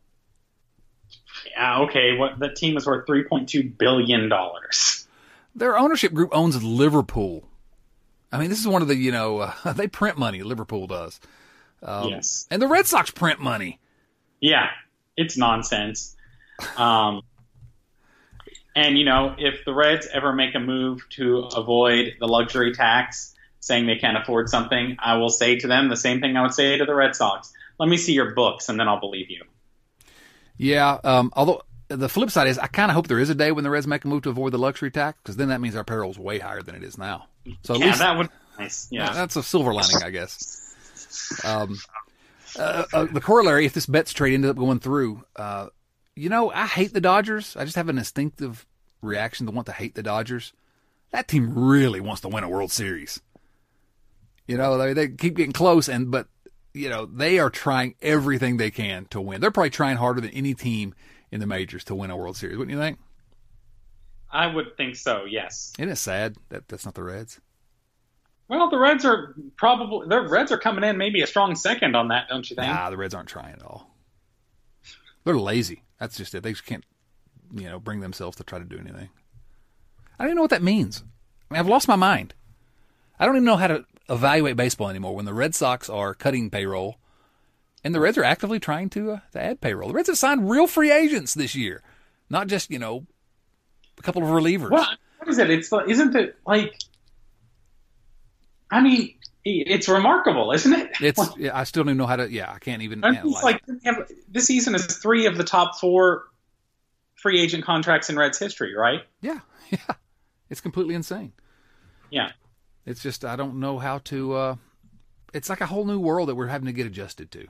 [1.52, 2.18] Yeah, okay.
[2.18, 5.08] What the team is worth three point two billion dollars.
[5.56, 7.48] Their ownership group owns Liverpool.
[8.32, 10.44] I mean, this is one of the you know uh, they print money.
[10.44, 11.20] Liverpool does,
[11.82, 12.48] um, yes.
[12.50, 13.80] and the Red Sox print money.
[14.40, 14.70] Yeah,
[15.16, 16.16] it's nonsense.
[16.78, 17.22] Um,
[18.76, 23.36] and you know, if the Reds ever make a move to avoid the luxury tax,
[23.60, 26.54] saying they can't afford something, I will say to them the same thing I would
[26.54, 27.54] say to the Red Sox.
[27.80, 29.44] Let me see your books, and then I'll believe you.
[30.64, 33.52] Yeah, um, although the flip side is I kind of hope there is a day
[33.52, 35.76] when the Reds make a move to avoid the luxury tax because then that means
[35.76, 37.28] our payroll is way higher than it is now.
[37.64, 38.88] So at yeah, least that would be nice.
[38.90, 39.12] Yeah.
[39.14, 41.42] that's a silver lining, I guess.
[41.44, 41.78] Um,
[42.58, 45.68] uh, uh, the corollary, if this bets trade ended up going through, uh,
[46.16, 47.56] you know, I hate the Dodgers.
[47.58, 48.66] I just have an instinctive
[49.02, 50.54] reaction to want to hate the Dodgers.
[51.12, 53.20] That team really wants to win a World Series.
[54.48, 56.28] You know, they, they keep getting close, and but
[56.74, 59.42] you know they are trying everything they can to win.
[59.42, 60.94] They're probably trying harder than any team
[61.32, 62.58] in the majors to win a World Series.
[62.58, 63.00] Wouldn't you think?
[64.32, 65.26] I would think so.
[65.26, 65.74] Yes.
[65.78, 67.40] Isn't it sad that that's not the Reds?
[68.48, 72.10] Well, the Reds are probably the Reds are coming in maybe a strong second on
[72.10, 72.68] that, don't you think?
[72.68, 73.90] Nah, the Reds aren't trying at all.
[75.24, 75.84] They're lazy.
[76.00, 76.44] That's just it.
[76.44, 76.84] They just can't,
[77.56, 79.10] you know, bring themselves to try to do anything.
[80.20, 81.04] I don't even know what that means.
[81.50, 82.34] I mean, I've lost my mind.
[83.20, 86.50] I don't even know how to evaluate baseball anymore when the Red Sox are cutting
[86.50, 86.98] payroll
[87.84, 89.90] and the Reds are actively trying to, uh, to add payroll.
[89.90, 91.84] The Reds have signed real free agents this year,
[92.30, 93.06] not just, you know,
[93.98, 94.72] a couple of relievers.
[94.72, 94.88] Well,
[95.18, 95.50] what is it?
[95.50, 96.74] It's isn't it like?
[98.72, 100.92] I mean, it's remarkable, isn't it?
[101.00, 102.32] It's yeah, I still don't know how to.
[102.32, 103.04] Yeah, I can't even.
[103.04, 106.26] Analyze like have- this season is three of the top four
[107.16, 109.02] free agent contracts in Reds history, right?
[109.22, 109.40] Yeah,
[109.70, 109.78] yeah.
[110.50, 111.34] It's completely insane.
[112.10, 112.32] Yeah.
[112.86, 114.34] It's just I don't know how to.
[114.34, 114.56] Uh,
[115.34, 117.48] it's like a whole new world that we're having to get adjusted to.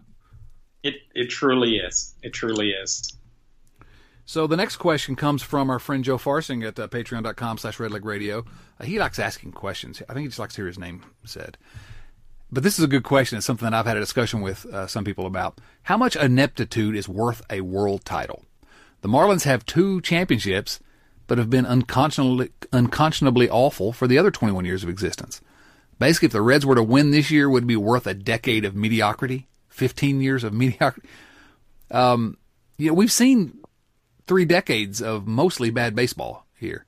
[0.83, 2.15] It it truly is.
[2.21, 3.11] It truly is.
[4.25, 8.45] So the next question comes from our friend Joe Farsing at uh, patreon.com slash redlegradio.
[8.79, 10.01] Uh, he likes asking questions.
[10.07, 11.57] I think he just likes to hear his name said.
[12.49, 13.37] But this is a good question.
[13.37, 15.59] It's something that I've had a discussion with uh, some people about.
[15.83, 18.45] How much ineptitude is worth a world title?
[19.01, 20.79] The Marlins have two championships,
[21.27, 25.41] but have been unconscionably, unconscionably awful for the other 21 years of existence.
[25.99, 28.65] Basically, if the Reds were to win this year, it would be worth a decade
[28.65, 31.07] of mediocrity, 15 years of mediocrity.
[31.91, 32.37] Um,
[32.77, 33.59] you know, we've seen
[34.27, 36.85] three decades of mostly bad baseball here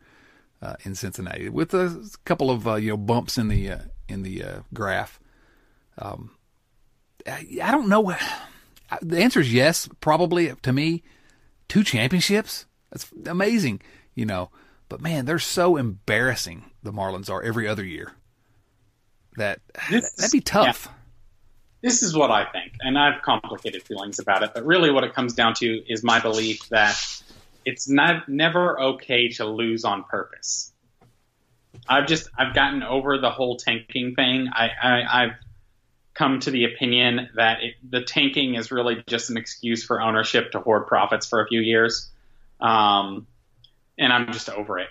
[0.62, 4.24] uh, in Cincinnati, with a couple of uh, you know bumps in the uh, in
[4.24, 5.20] the uh, graph.
[5.98, 6.32] Um,
[7.28, 8.16] I, I don't know.
[9.02, 11.04] The answer is yes, probably to me.
[11.68, 12.66] Two championships.
[12.92, 13.82] That's amazing,
[14.16, 14.50] you know.
[14.90, 16.72] But man, they're so embarrassing.
[16.84, 18.14] The Marlins are every other year.
[19.38, 19.60] That
[19.90, 20.88] This- that'd be tough.
[21.82, 24.52] This is what I think, and I have complicated feelings about it.
[24.56, 27.00] But really, what it comes down to is my belief that
[27.64, 30.72] it's not never okay to lose on purpose.
[31.88, 34.50] I've just I've gotten over the whole tanking thing.
[34.52, 35.32] I, I I've
[36.16, 40.54] come to the opinion that it, the tanking is really just an excuse for ownership
[40.54, 42.10] to hoard profits for a few years,
[42.62, 43.28] um,
[43.98, 44.90] and I'm just over it.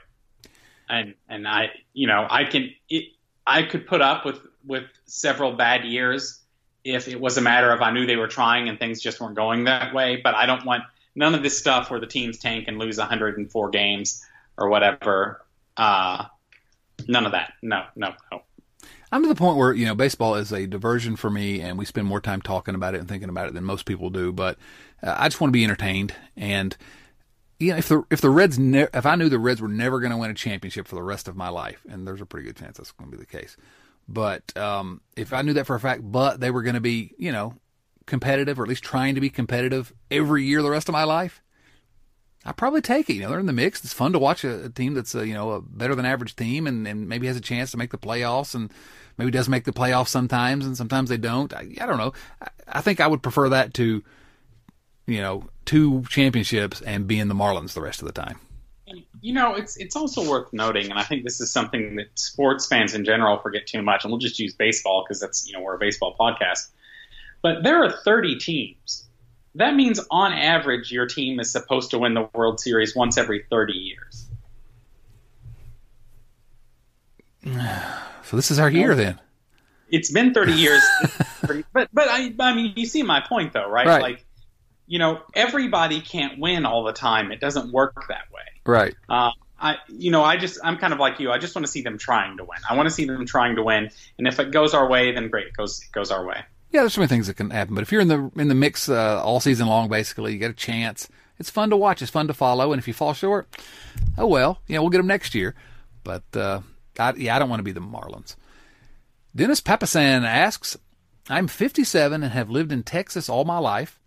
[0.88, 3.06] And and I you know I can it,
[3.46, 6.40] I could put up with with several bad years
[6.84, 9.34] if it was a matter of I knew they were trying and things just weren't
[9.34, 10.20] going that way.
[10.22, 10.84] But I don't want
[11.14, 14.24] none of this stuff where the teams tank and lose 104 games
[14.58, 15.44] or whatever.
[15.76, 16.26] Uh,
[17.08, 17.54] none of that.
[17.62, 18.42] No, no, no.
[19.10, 21.84] I'm to the point where you know baseball is a diversion for me, and we
[21.84, 24.32] spend more time talking about it and thinking about it than most people do.
[24.32, 24.58] But
[25.02, 26.76] uh, I just want to be entertained, and
[27.58, 30.00] you know, if the if the Reds ne- if I knew the Reds were never
[30.00, 32.46] going to win a championship for the rest of my life, and there's a pretty
[32.46, 33.56] good chance that's going to be the case.
[34.08, 37.14] But um, if I knew that for a fact, but they were going to be
[37.18, 37.54] you know
[38.06, 41.42] competitive or at least trying to be competitive every year the rest of my life,
[42.44, 43.14] I probably take it.
[43.14, 43.82] You know, they're in the mix.
[43.82, 46.36] It's fun to watch a, a team that's a, you know a better than average
[46.36, 48.70] team and, and maybe has a chance to make the playoffs and
[49.16, 51.54] maybe does make the playoffs sometimes and sometimes they don't.
[51.54, 52.12] I, I don't know.
[52.42, 54.02] I, I think I would prefer that to
[55.06, 58.38] you know two championships and being the Marlins the rest of the time.
[59.20, 62.66] You know, it's it's also worth noting, and I think this is something that sports
[62.66, 64.04] fans in general forget too much.
[64.04, 66.68] And we'll just use baseball because that's you know we're a baseball podcast.
[67.42, 69.06] But there are 30 teams.
[69.54, 73.44] That means on average your team is supposed to win the World Series once every
[73.50, 74.26] 30 years.
[78.24, 79.20] So this is our year then.
[79.90, 80.82] It's been 30 years,
[81.74, 83.86] but but I I mean you see my point though, right?
[83.86, 84.02] Right.
[84.02, 84.23] Like
[84.86, 87.32] you know everybody can't win all the time.
[87.32, 88.42] It doesn't work that way.
[88.66, 88.94] Right.
[89.08, 91.30] Uh, I, you know, I just, I'm kind of like you.
[91.30, 92.58] I just want to see them trying to win.
[92.68, 95.28] I want to see them trying to win, and if it goes our way, then
[95.28, 96.44] great, it goes, it goes our way.
[96.74, 97.76] Yeah, there's so many things that can happen.
[97.76, 100.50] But if you're in the in the mix uh, all season long, basically, you get
[100.50, 101.08] a chance.
[101.38, 102.02] It's fun to watch.
[102.02, 102.72] It's fun to follow.
[102.72, 103.46] And if you fall short,
[104.18, 104.58] oh well.
[104.66, 105.54] You know, we'll get them next year.
[106.02, 106.62] But uh,
[106.98, 108.34] I, yeah, I don't want to be the Marlins.
[109.36, 110.76] Dennis Papasan asks,
[111.30, 114.00] "I'm 57 and have lived in Texas all my life.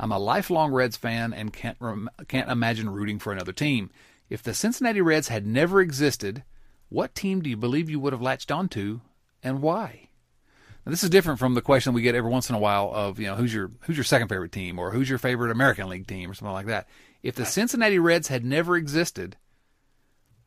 [0.00, 3.90] I'm a lifelong Reds fan and can't rem- can't imagine rooting for another team.
[4.30, 6.42] If the Cincinnati Reds had never existed,
[6.88, 9.00] what team do you believe you would have latched onto,
[9.42, 10.08] and why?"
[10.86, 13.20] Now, this is different from the question we get every once in a while of
[13.20, 16.06] you know who's your who's your second favorite team or who's your favorite American League
[16.06, 16.88] team or something like that.
[17.22, 19.36] If the Cincinnati Reds had never existed,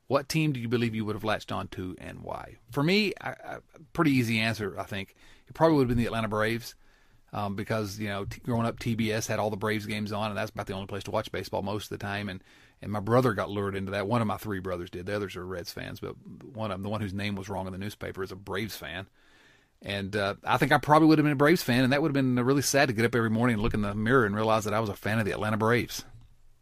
[0.08, 2.56] what team do you believe you would have latched on to and why?
[2.72, 3.58] For me, I, I,
[3.94, 5.16] pretty easy answer, I think.
[5.48, 6.74] It probably would have been the Atlanta Braves
[7.34, 10.38] um, because, you know, t- growing up, TBS had all the Braves games on, and
[10.38, 12.30] that's about the only place to watch baseball most of the time.
[12.30, 12.44] And,
[12.82, 14.08] and my brother got lured into that.
[14.08, 15.08] One of my three brothers did.
[15.08, 16.16] The others are Reds fans, but
[16.54, 18.78] one of them, the one whose name was wrong in the newspaper, is a Braves
[18.78, 19.08] fan.
[19.82, 22.10] And uh, I think I probably would have been a Braves fan, and that would
[22.10, 24.36] have been really sad to get up every morning and look in the mirror and
[24.36, 26.06] realize that I was a fan of the Atlanta Braves.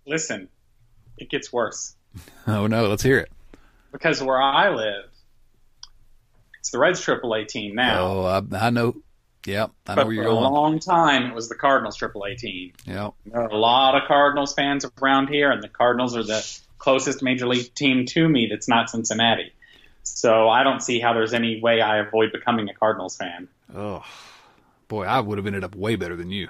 [0.07, 0.47] Listen,
[1.17, 1.95] it gets worse.
[2.47, 3.32] oh no, let's hear it.
[3.91, 5.05] Because where I live,
[6.59, 8.01] it's the Reds AAA team now.
[8.01, 8.95] Oh, I, I know.
[9.45, 10.43] Yeah, I know but where you're for going.
[10.43, 12.73] a long time, it was the Cardinals AAA team.
[12.85, 16.45] Yeah, There are a lot of Cardinals fans around here, and the Cardinals are the
[16.77, 19.53] closest major league team to me that's not Cincinnati.
[20.03, 23.47] So I don't see how there's any way I avoid becoming a Cardinals fan.
[23.75, 24.03] Oh,
[24.87, 26.49] boy, I would have ended up way better than you.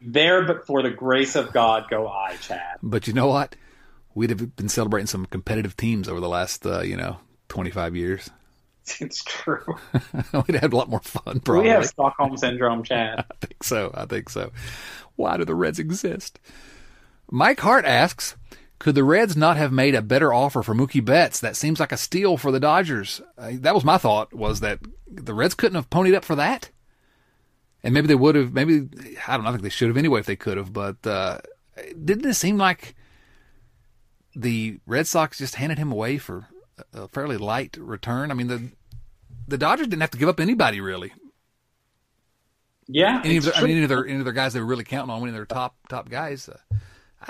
[0.00, 2.78] There, but for the grace of God, go I, Chad.
[2.82, 3.56] But you know what?
[4.14, 7.18] We'd have been celebrating some competitive teams over the last, uh, you know,
[7.48, 8.30] 25 years.
[9.00, 9.64] It's true.
[10.32, 11.64] We'd have a lot more fun, probably.
[11.64, 13.24] We have Stockholm syndrome, Chad.
[13.30, 13.90] I think so.
[13.94, 14.50] I think so.
[15.16, 16.38] Why do the Reds exist?
[17.30, 18.36] Mike Hart asks,
[18.78, 21.40] could the Reds not have made a better offer for Mookie Betts?
[21.40, 23.20] That seems like a steal for the Dodgers.
[23.36, 24.32] Uh, that was my thought.
[24.32, 26.70] Was that the Reds couldn't have ponied up for that?
[27.82, 28.52] And maybe they would have.
[28.52, 28.88] Maybe
[29.26, 29.50] I don't know.
[29.50, 30.72] I think they should have anyway if they could have.
[30.72, 31.38] But uh,
[32.04, 32.94] didn't it seem like
[34.34, 36.46] the Red Sox just handed him away for
[36.92, 38.30] a fairly light return?
[38.30, 38.70] I mean the
[39.48, 41.12] the Dodgers didn't have to give up anybody really.
[42.90, 44.66] Yeah, Any of their, I mean, any of their any of their guys they were
[44.66, 46.48] really counting on, any of their top top guys.
[46.48, 46.56] Uh,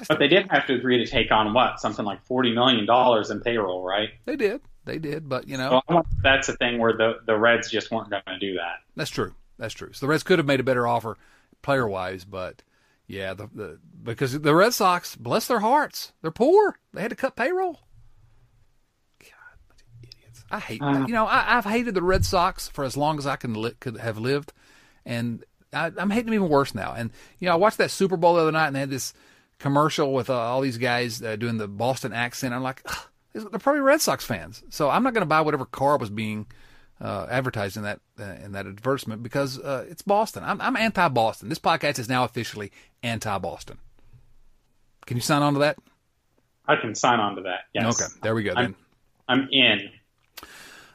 [0.09, 3.31] but they did have to agree to take on what something like forty million dollars
[3.31, 4.11] in payroll, right?
[4.25, 4.61] They did.
[4.85, 5.29] They did.
[5.29, 7.91] But, you know, So I wonder if that's a thing where the the Reds just
[7.91, 8.77] weren't going to do that.
[8.95, 9.35] that's true.
[9.59, 9.93] That's true.
[9.93, 11.17] So the Reds could have made a better offer
[11.63, 12.63] player wise, but
[13.09, 16.79] yeah, the, the because the Red Sox, bless their hearts, they're poor.
[16.95, 17.81] They had to cut payroll.
[19.19, 20.38] God, bunch of idiots.
[20.51, 21.05] I hate Uh.
[21.07, 23.75] you know, I, I've hated the Red Sox for as long as I can li-
[23.81, 24.53] could have lived.
[25.05, 26.95] And I, I'm hating them even worse now.
[26.95, 29.13] And, you know, I watched that Super Bowl the other night and they had this
[29.59, 32.55] commercial with uh, all these guys uh, doing the Boston accent.
[32.55, 32.83] I'm like,
[33.33, 34.63] they're probably Red Sox fans.
[34.71, 36.47] So I'm not going to buy whatever car was being
[37.01, 40.43] uh, advertised in that uh, in that advertisement because uh, it's Boston.
[40.45, 41.49] I'm, I'm anti-Boston.
[41.49, 42.73] This podcast is now officially
[43.03, 43.79] anti-Boston.
[45.07, 45.79] Can you sign on to that?
[46.67, 47.61] I can sign on to that.
[47.73, 48.03] Yes.
[48.03, 48.55] Okay, there we go.
[48.55, 48.75] Then
[49.29, 49.91] I'm, I'm in.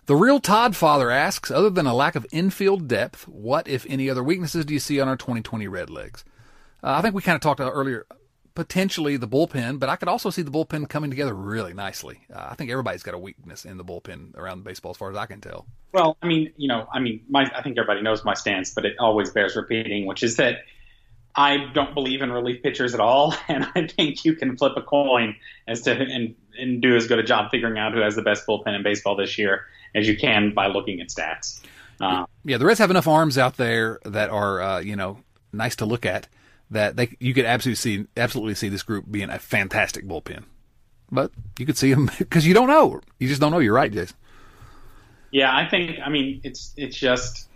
[0.05, 4.09] The real Todd father asks, other than a lack of infield depth, what if any
[4.09, 6.25] other weaknesses do you see on our 2020 Red Legs?
[6.83, 8.05] Uh, I think we kind of talked about earlier.
[8.55, 12.19] Potentially the bullpen, but I could also see the bullpen coming together really nicely.
[12.31, 15.17] Uh, I think everybody's got a weakness in the bullpen around baseball, as far as
[15.17, 15.65] I can tell.
[15.91, 18.85] Well, I mean, you know, I mean, my I think everybody knows my stance, but
[18.85, 20.57] it always bears repeating, which is that
[21.35, 24.83] I don't believe in relief pitchers at all, and I think you can flip a
[24.83, 25.35] coin
[25.67, 28.45] as to and and do as good a job figuring out who has the best
[28.45, 29.65] bullpen in baseball this year
[29.95, 31.61] as you can by looking at stats.
[32.01, 35.19] Uh, Yeah, the Reds have enough arms out there that are, uh, you know,
[35.51, 36.27] nice to look at.
[36.71, 40.45] That they you could absolutely see absolutely see this group being a fantastic bullpen,
[41.11, 42.99] but you could see them because you don't know.
[43.19, 43.59] You just don't know.
[43.59, 44.15] You're right, Jason.
[45.31, 47.47] yeah, I think I mean it's it's just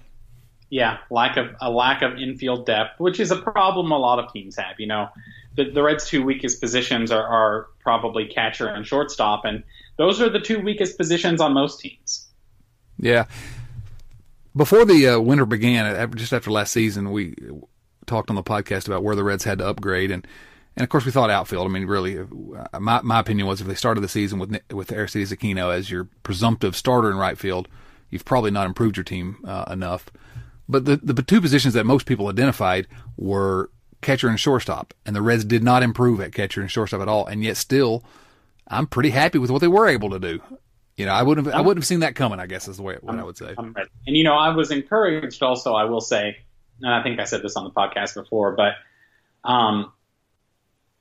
[0.69, 4.31] yeah lack of a lack of infield depth, which is a problem a lot of
[4.31, 4.79] teams have.
[4.79, 5.09] You know,
[5.55, 9.63] the the Reds' two weakest positions are, are probably catcher and shortstop, and
[9.97, 12.26] those are the two weakest positions on most teams.
[12.99, 13.25] Yeah.
[14.55, 17.35] Before the uh, winter began, uh, just after last season, we
[18.07, 20.25] talked on the podcast about where the Reds had to upgrade, and
[20.75, 21.67] and of course we thought outfield.
[21.67, 24.91] I mean, really, uh, my my opinion was if they started the season with with
[24.91, 27.67] Aristides Aquino as your presumptive starter in right field,
[28.09, 30.07] you've probably not improved your team uh, enough.
[30.67, 33.69] But the the two positions that most people identified were
[34.01, 37.27] catcher and shortstop, and the Reds did not improve at catcher and shortstop at all,
[37.27, 38.03] and yet still,
[38.67, 40.41] I'm pretty happy with what they were able to do.
[40.97, 42.39] You know, I wouldn't have, I wouldn't have seen that coming.
[42.39, 43.53] I guess is the way what I would say.
[43.57, 45.73] And you know, I was encouraged also.
[45.73, 46.37] I will say,
[46.81, 48.73] and I think I said this on the podcast before, but
[49.47, 49.93] um,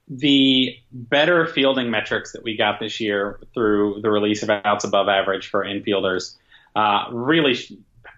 [0.09, 5.09] the better fielding metrics that we got this year through the release of outs above
[5.09, 6.37] average for infielders
[6.77, 7.57] uh, really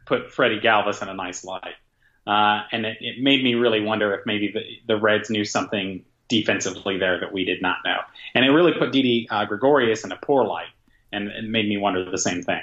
[0.04, 1.74] put Freddie Galvis in a nice light.
[2.26, 6.04] Uh, and it, it made me really wonder if maybe the, the Reds knew something
[6.28, 7.98] defensively there that we did not know.
[8.34, 10.68] And it really put Didi uh, Gregorius in a poor light,
[11.12, 12.61] and it made me wonder the same thing.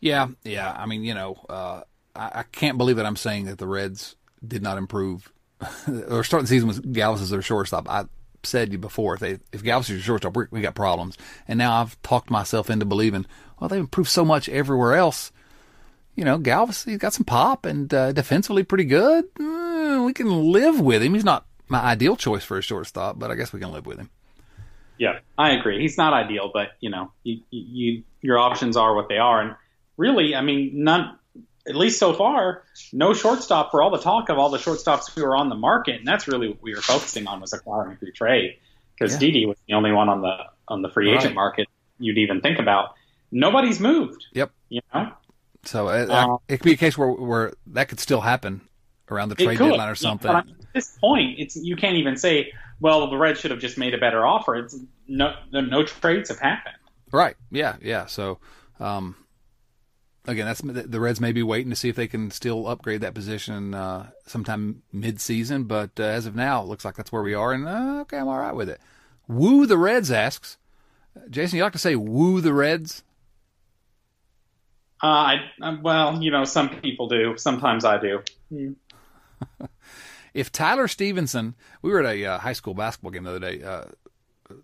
[0.00, 0.74] Yeah, yeah.
[0.76, 1.82] I mean, you know, uh,
[2.14, 4.16] I, I can't believe that I'm saying that the Reds
[4.46, 5.30] did not improve
[6.08, 7.88] or starting the season with Galvis as their shortstop.
[7.88, 8.06] I
[8.42, 11.16] said you before, if they if Galvis is your shortstop, we, we got problems.
[11.46, 13.26] And now I've talked myself into believing,
[13.58, 15.32] well, they've improved so much everywhere else.
[16.14, 19.32] You know, Galvis, he's got some pop and uh, defensively pretty good.
[19.34, 21.14] Mm, we can live with him.
[21.14, 23.98] He's not my ideal choice for a shortstop, but I guess we can live with
[23.98, 24.10] him.
[25.00, 25.80] Yeah, I agree.
[25.80, 29.56] He's not ideal, but you know, you, you, your options are what they are, and
[29.96, 31.16] really, I mean, none.
[31.66, 35.24] At least so far, no shortstop for all the talk of all the shortstops who
[35.24, 38.12] are on the market, and that's really what we were focusing on was acquiring through
[38.12, 38.58] trade
[38.94, 39.18] because Yeah.
[39.20, 40.36] Didi was the only one on the
[40.68, 41.66] on the free agent market
[41.98, 42.94] you'd even think about.
[43.30, 44.26] Nobody's moved.
[44.32, 44.50] Yep.
[44.68, 45.12] You know,
[45.64, 48.62] So uh, Uh, it could be a case where where that could still happen
[49.10, 50.30] around the trade deadline or something.
[50.30, 53.78] but at this point, it's you can't even say, well, the Reds should have just
[53.78, 54.56] made a better offer.
[54.56, 54.76] It's
[55.06, 56.76] no no, no trades have happened.
[57.12, 57.36] Right.
[57.50, 57.76] Yeah.
[57.82, 58.06] Yeah.
[58.06, 58.38] So,
[58.78, 59.16] um,
[60.26, 63.00] again, that's the the Reds may be waiting to see if they can still upgrade
[63.02, 65.64] that position uh, sometime mid-season.
[65.64, 68.18] But uh, as of now, it looks like that's where we are, and uh, okay,
[68.18, 68.80] I'm all right with it.
[69.28, 70.56] Woo the Reds asks,
[71.28, 73.04] Jason, you like to say woo the Reds?
[75.02, 77.34] Uh, I uh, well, you know, some people do.
[77.36, 78.22] Sometimes I do.
[80.34, 83.62] If Tyler Stephenson, we were at a uh, high school basketball game the other day.
[83.62, 83.84] Uh,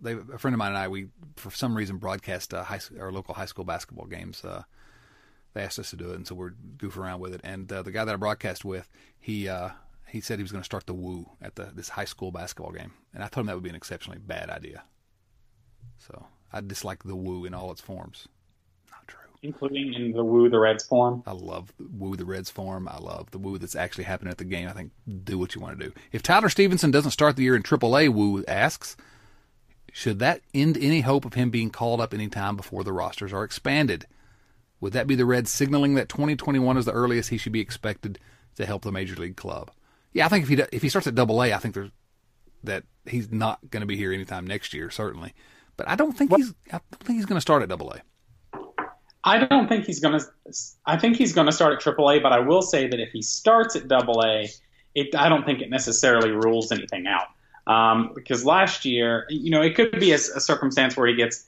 [0.01, 3.13] they, a friend of mine and I, we for some reason broadcast uh, high, our
[3.13, 4.45] local high school basketball games.
[4.45, 4.63] Uh,
[5.55, 7.41] they asked us to do it, and so we're goofing around with it.
[7.43, 9.71] And uh, the guy that I broadcast with, he uh,
[10.09, 12.73] he said he was going to start the woo at the this high school basketball
[12.73, 14.85] game, and I told him that would be an exceptionally bad idea.
[15.99, 18.29] So I dislike the woo in all its forms.
[19.47, 21.23] Including in the Woo the Reds form.
[21.25, 22.89] I love the woo the Reds form.
[22.89, 24.69] I love the woo that's actually happening at the game.
[24.69, 24.91] I think
[25.25, 25.93] do what you want to do.
[26.11, 28.97] If Tyler Stephenson doesn't start the year in AAA, Woo asks,
[29.93, 33.33] should that end any hope of him being called up any time before the rosters
[33.33, 34.07] are expanded?
[34.81, 38.19] Would that be the Reds signaling that 2021 is the earliest he should be expected
[38.57, 39.71] to help the major league club?
[40.13, 41.91] Yeah, I think if he if he starts at Double A, I think there's
[42.65, 45.35] that he's not going to be here anytime next year, certainly.
[45.77, 48.03] But I don't think he's I don't think he's going to start at Double A.
[49.27, 50.27] I don't think he's going to.
[50.87, 53.23] I think he's going to start at AAA, but I will say that if he
[53.23, 54.45] starts at AA,
[54.95, 57.27] it I don't think it necessarily rules anything out.
[57.67, 61.45] Um, because last year, you know, it could be a, a circumstance where he gets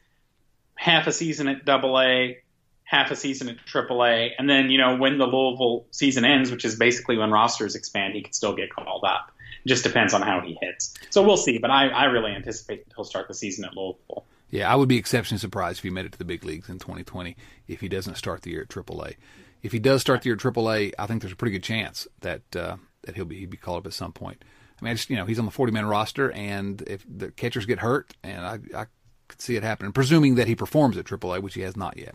[0.75, 2.35] half a season at AA,
[2.83, 6.65] half a season at AAA, and then you know when the Louisville season ends, which
[6.65, 9.31] is basically when rosters expand, he could still get called up.
[9.65, 10.95] It just depends on how he hits.
[11.11, 11.59] So we'll see.
[11.59, 14.25] But I, I really anticipate that he'll start the season at Louisville.
[14.51, 16.79] Yeah, I would be exceptionally surprised if he made it to the big leagues in
[16.79, 17.37] 2020
[17.67, 19.17] if he doesn't start the year at AAA.
[19.63, 22.07] If he does start the year at AAA, I think there's a pretty good chance
[22.21, 24.43] that uh, that he'll be he'd be called up at some point.
[24.81, 27.31] I mean, I just you know he's on the 40 man roster, and if the
[27.31, 28.87] catchers get hurt, and I I
[29.27, 32.15] could see it happening, presuming that he performs at AAA, which he has not yet.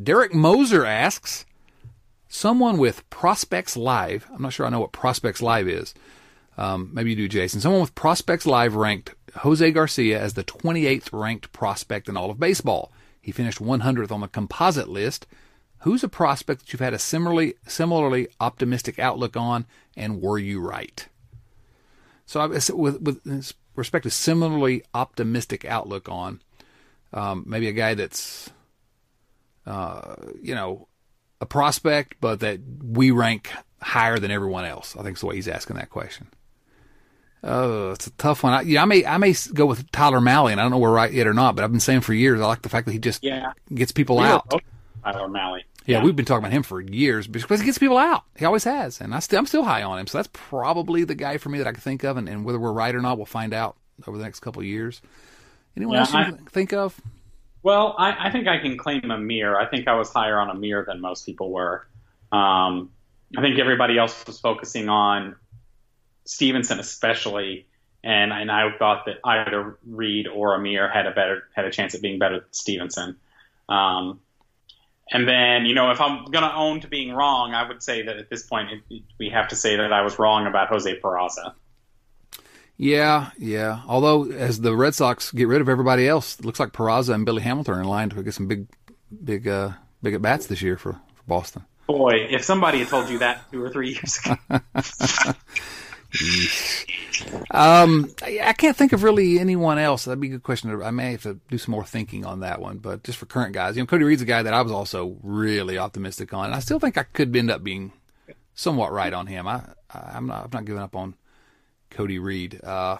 [0.00, 1.46] Derek Moser asks,
[2.28, 4.28] someone with Prospects Live.
[4.32, 5.94] I'm not sure I know what Prospects Live is.
[6.56, 7.60] Um, maybe you do, Jason.
[7.60, 12.40] Someone with Prospects Live ranked Jose Garcia as the 28th ranked prospect in all of
[12.40, 12.92] baseball.
[13.20, 15.26] He finished 100th on the composite list.
[15.80, 20.60] Who's a prospect that you've had a similarly similarly optimistic outlook on, and were you
[20.60, 21.06] right?
[22.24, 26.40] So, I, with with respect to similarly optimistic outlook on,
[27.12, 28.50] um, maybe a guy that's,
[29.66, 30.88] uh, you know,
[31.40, 33.50] a prospect, but that we rank
[33.82, 34.96] higher than everyone else.
[34.96, 36.28] I think is the way he's asking that question.
[37.48, 38.52] Oh, it's a tough one.
[38.52, 40.90] I, yeah, I may I may go with Tyler Mahle, and I don't know we're
[40.92, 41.54] right yet or not.
[41.54, 43.52] But I've been saying for years I like the fact that he just Yeah.
[43.72, 44.50] gets people were out.
[45.04, 45.60] Tyler Mahle.
[45.86, 48.24] Yeah, we've been talking about him for years because he gets people out.
[48.36, 50.08] He always has, and I still, I'm still high on him.
[50.08, 52.58] So that's probably the guy for me that I can think of, and, and whether
[52.58, 53.76] we're right or not, we'll find out
[54.08, 55.00] over the next couple of years.
[55.76, 57.00] Anyone Yeah, else you I- can think of?
[57.62, 59.56] Well, I, I think I can claim Amir.
[59.56, 61.86] I think I was higher on Amir than most people were.
[62.32, 62.90] Um,
[63.36, 65.36] I think everybody else was focusing on
[66.26, 67.66] Stephenson, especially,
[68.04, 71.94] and and I thought that either Reed or Amir had a better had a chance
[71.94, 73.16] at being better than Stephenson.
[73.68, 74.20] Um,
[75.12, 78.02] and then, you know, if I'm going to own to being wrong, I would say
[78.02, 81.00] that at this point it, we have to say that I was wrong about Jose
[81.00, 81.54] Peraza.
[82.76, 83.82] Yeah, yeah.
[83.86, 87.24] Although as the Red Sox get rid of everybody else, it looks like Peraza and
[87.24, 88.66] Billy Hamilton are in line to get some big,
[89.24, 89.70] big, uh,
[90.02, 91.64] big at bats this year for, for Boston.
[91.86, 94.36] Boy, if somebody had told you that two or three years ago.
[97.50, 100.04] Um, I, I can't think of really anyone else.
[100.04, 100.70] That'd be a good question.
[100.70, 102.78] to- I may have to do some more thinking on that one.
[102.78, 105.16] But just for current guys, you know, Cody Reed's a guy that I was also
[105.22, 106.46] really optimistic on.
[106.46, 107.92] And I still think I could end up being
[108.54, 109.46] somewhat right on him.
[109.46, 111.14] I, I I'm not I'm not giving up on
[111.90, 112.60] Cody Reed.
[112.62, 112.98] Uh,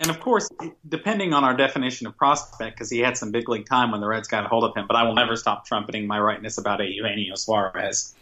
[0.00, 0.48] And of course,
[0.88, 4.06] depending on our definition of prospect, because he had some big league time when the
[4.08, 6.80] Reds got a hold of him, but I will never stop trumpeting my rightness about
[6.80, 8.14] Eugenio Suarez.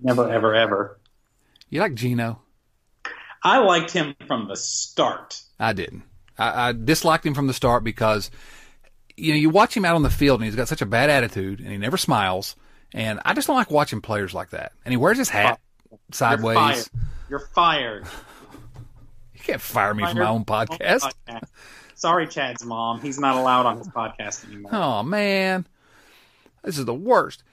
[0.00, 0.98] Never, ever, ever.
[1.70, 2.40] you like Gino?
[3.42, 5.40] I liked him from the start.
[5.58, 6.02] I didn't.
[6.38, 8.30] I, I disliked him from the start because
[9.16, 11.10] you know you watch him out on the field and he's got such a bad
[11.10, 12.56] attitude and he never smiles.
[12.94, 14.72] And I just don't like watching players like that.
[14.84, 15.60] And he wears his hat
[16.12, 16.56] sideways.
[17.28, 18.04] You're fired.
[18.04, 18.06] You're fired.
[19.34, 21.10] You can't fire me from my own podcast.
[21.94, 23.00] Sorry, Chad's mom.
[23.00, 24.74] He's not allowed on his podcast anymore.
[24.74, 25.64] Oh man,
[26.62, 27.44] this is the worst.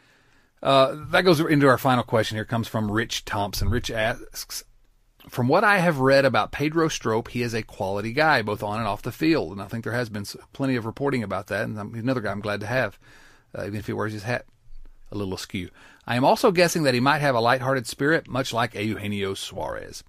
[0.62, 2.36] Uh, that goes into our final question.
[2.36, 3.70] Here comes from Rich Thompson.
[3.70, 4.64] Rich asks,
[5.30, 8.80] "From what I have read about Pedro Strop, he is a quality guy, both on
[8.80, 11.64] and off the field, and I think there has been plenty of reporting about that.
[11.66, 12.98] And another guy I'm glad to have,
[13.58, 14.46] uh, even if he wears his hat
[15.12, 15.70] a little askew.
[16.08, 20.04] I am also guessing that he might have a lighthearted spirit, much like Eugenio Suarez."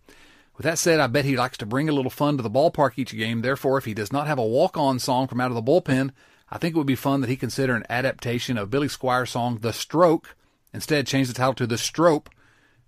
[0.56, 2.92] With that said, I bet he likes to bring a little fun to the ballpark
[2.96, 3.42] each game.
[3.42, 6.12] Therefore, if he does not have a walk-on song from out of the bullpen,
[6.50, 9.58] I think it would be fun that he consider an adaptation of Billy Squier's song
[9.60, 10.34] "The Stroke."
[10.72, 12.30] Instead, change the title to "The Strope,"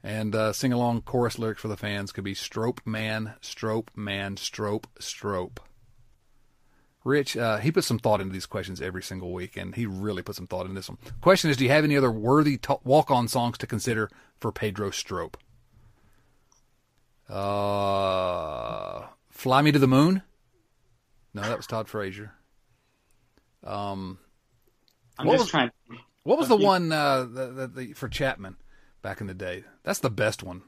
[0.09, 2.13] and uh, sing along chorus lyrics for the fans.
[2.13, 5.61] Could be "Strop Man, Strop Man, Strop, Strop."
[7.05, 10.23] Rich, uh, he puts some thought into these questions every single week, and he really
[10.23, 10.99] put some thought into this one.
[11.21, 14.91] Question is, do you have any other worthy t- walk-on songs to consider for Pedro
[14.91, 15.37] Strop?
[17.29, 20.23] Uh, Fly Me to the Moon?
[21.35, 22.33] No, that was Todd Frazier.
[23.63, 24.19] Um,
[25.19, 25.71] I'm what just was- trying.
[26.25, 28.57] what was the one uh, the, the, the, for Chapman
[29.03, 29.65] back in the day?
[29.83, 30.63] That's the best one.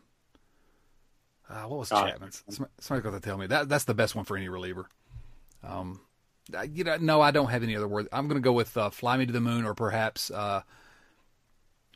[1.49, 1.89] Uh, what was.
[1.91, 2.45] Chapman's?
[2.49, 4.87] Some- Somebody's got to tell me that that's the best one for any reliever.
[5.65, 6.01] Um,
[6.57, 8.09] I- you know, no, I don't have any other word.
[8.13, 10.63] I'm going to go with uh, "Fly Me to the Moon" or perhaps uh,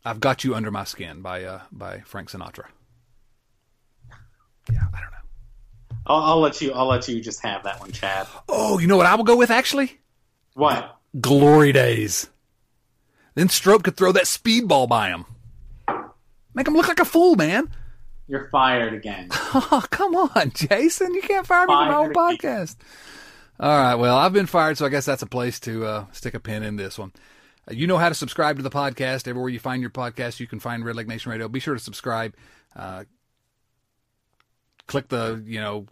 [0.04, 2.64] "I've Got You Under My Skin" by uh, by Frank Sinatra.
[4.72, 5.96] Yeah, I don't know.
[6.06, 6.72] I'll, I'll let you.
[6.72, 8.26] I'll let you just have that one, Chad.
[8.48, 10.00] Oh, you know what I will go with actually?
[10.54, 10.96] What?
[11.20, 12.28] Glory days.
[13.34, 15.26] Then Strop could throw that speedball by him.
[16.54, 17.68] Make him look like a fool, man.
[18.26, 19.28] You're fired again.
[19.56, 21.14] Oh, come on, Jason.
[21.14, 22.76] You can't fire me from my own podcast.
[23.60, 23.94] All right.
[23.94, 26.64] Well, I've been fired, so I guess that's a place to uh, stick a pin
[26.64, 27.12] in this one.
[27.70, 29.28] Uh, you know how to subscribe to the podcast.
[29.28, 31.46] Everywhere you find your podcast, you can find Redleg Nation Radio.
[31.48, 32.34] Be sure to subscribe.
[32.74, 33.04] Uh,
[34.88, 35.86] click the, you know,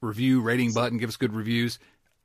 [0.00, 0.96] review, rating button.
[0.98, 1.78] Give us good reviews.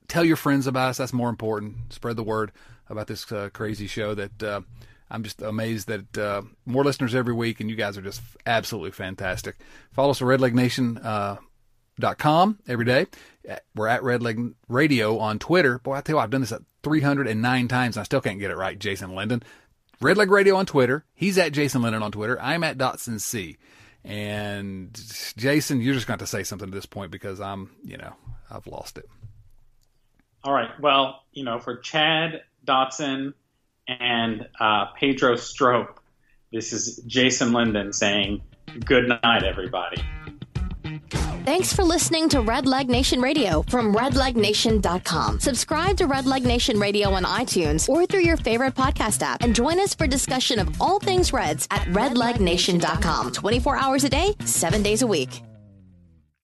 [0.08, 0.98] Tell your friends about us.
[0.98, 1.92] That's more important.
[1.92, 2.54] Spread the word
[2.90, 4.62] about this uh, crazy show that uh,
[5.10, 8.92] I'm just amazed that uh, more listeners every week, and you guys are just absolutely
[8.92, 9.56] fantastic.
[9.92, 10.98] Follow us at Redleg Nation.
[10.98, 11.38] Uh,
[12.18, 13.08] com every day.
[13.76, 15.80] We're at Red Leg Radio on Twitter.
[15.80, 18.52] Boy, I tell you I've done this at 309 times and I still can't get
[18.52, 18.78] it right.
[18.78, 19.44] Jason Linden.
[20.02, 21.06] Red Leg Radio on Twitter.
[21.14, 22.40] He's at Jason Linden on Twitter.
[22.42, 23.58] I'm at Dotson C.
[24.04, 24.94] And
[25.38, 28.14] Jason, you're just going to say something at this point because I'm, you know,
[28.52, 29.10] I've lost it.
[30.44, 30.70] All right.
[30.80, 33.34] Well, you know, for Chad Dotson
[33.88, 36.00] and uh, Pedro Strop,
[36.52, 38.42] this is Jason Linden saying,
[38.86, 40.02] "Good night, everybody."
[41.46, 45.40] Thanks for listening to Redleg Nation Radio from redlegnation.com.
[45.40, 49.80] Subscribe to Redleg Nation Radio on iTunes or through your favorite podcast app and join
[49.80, 53.32] us for discussion of all things Reds at redlegnation.com.
[53.32, 55.44] 24 hours a day, 7 days a week.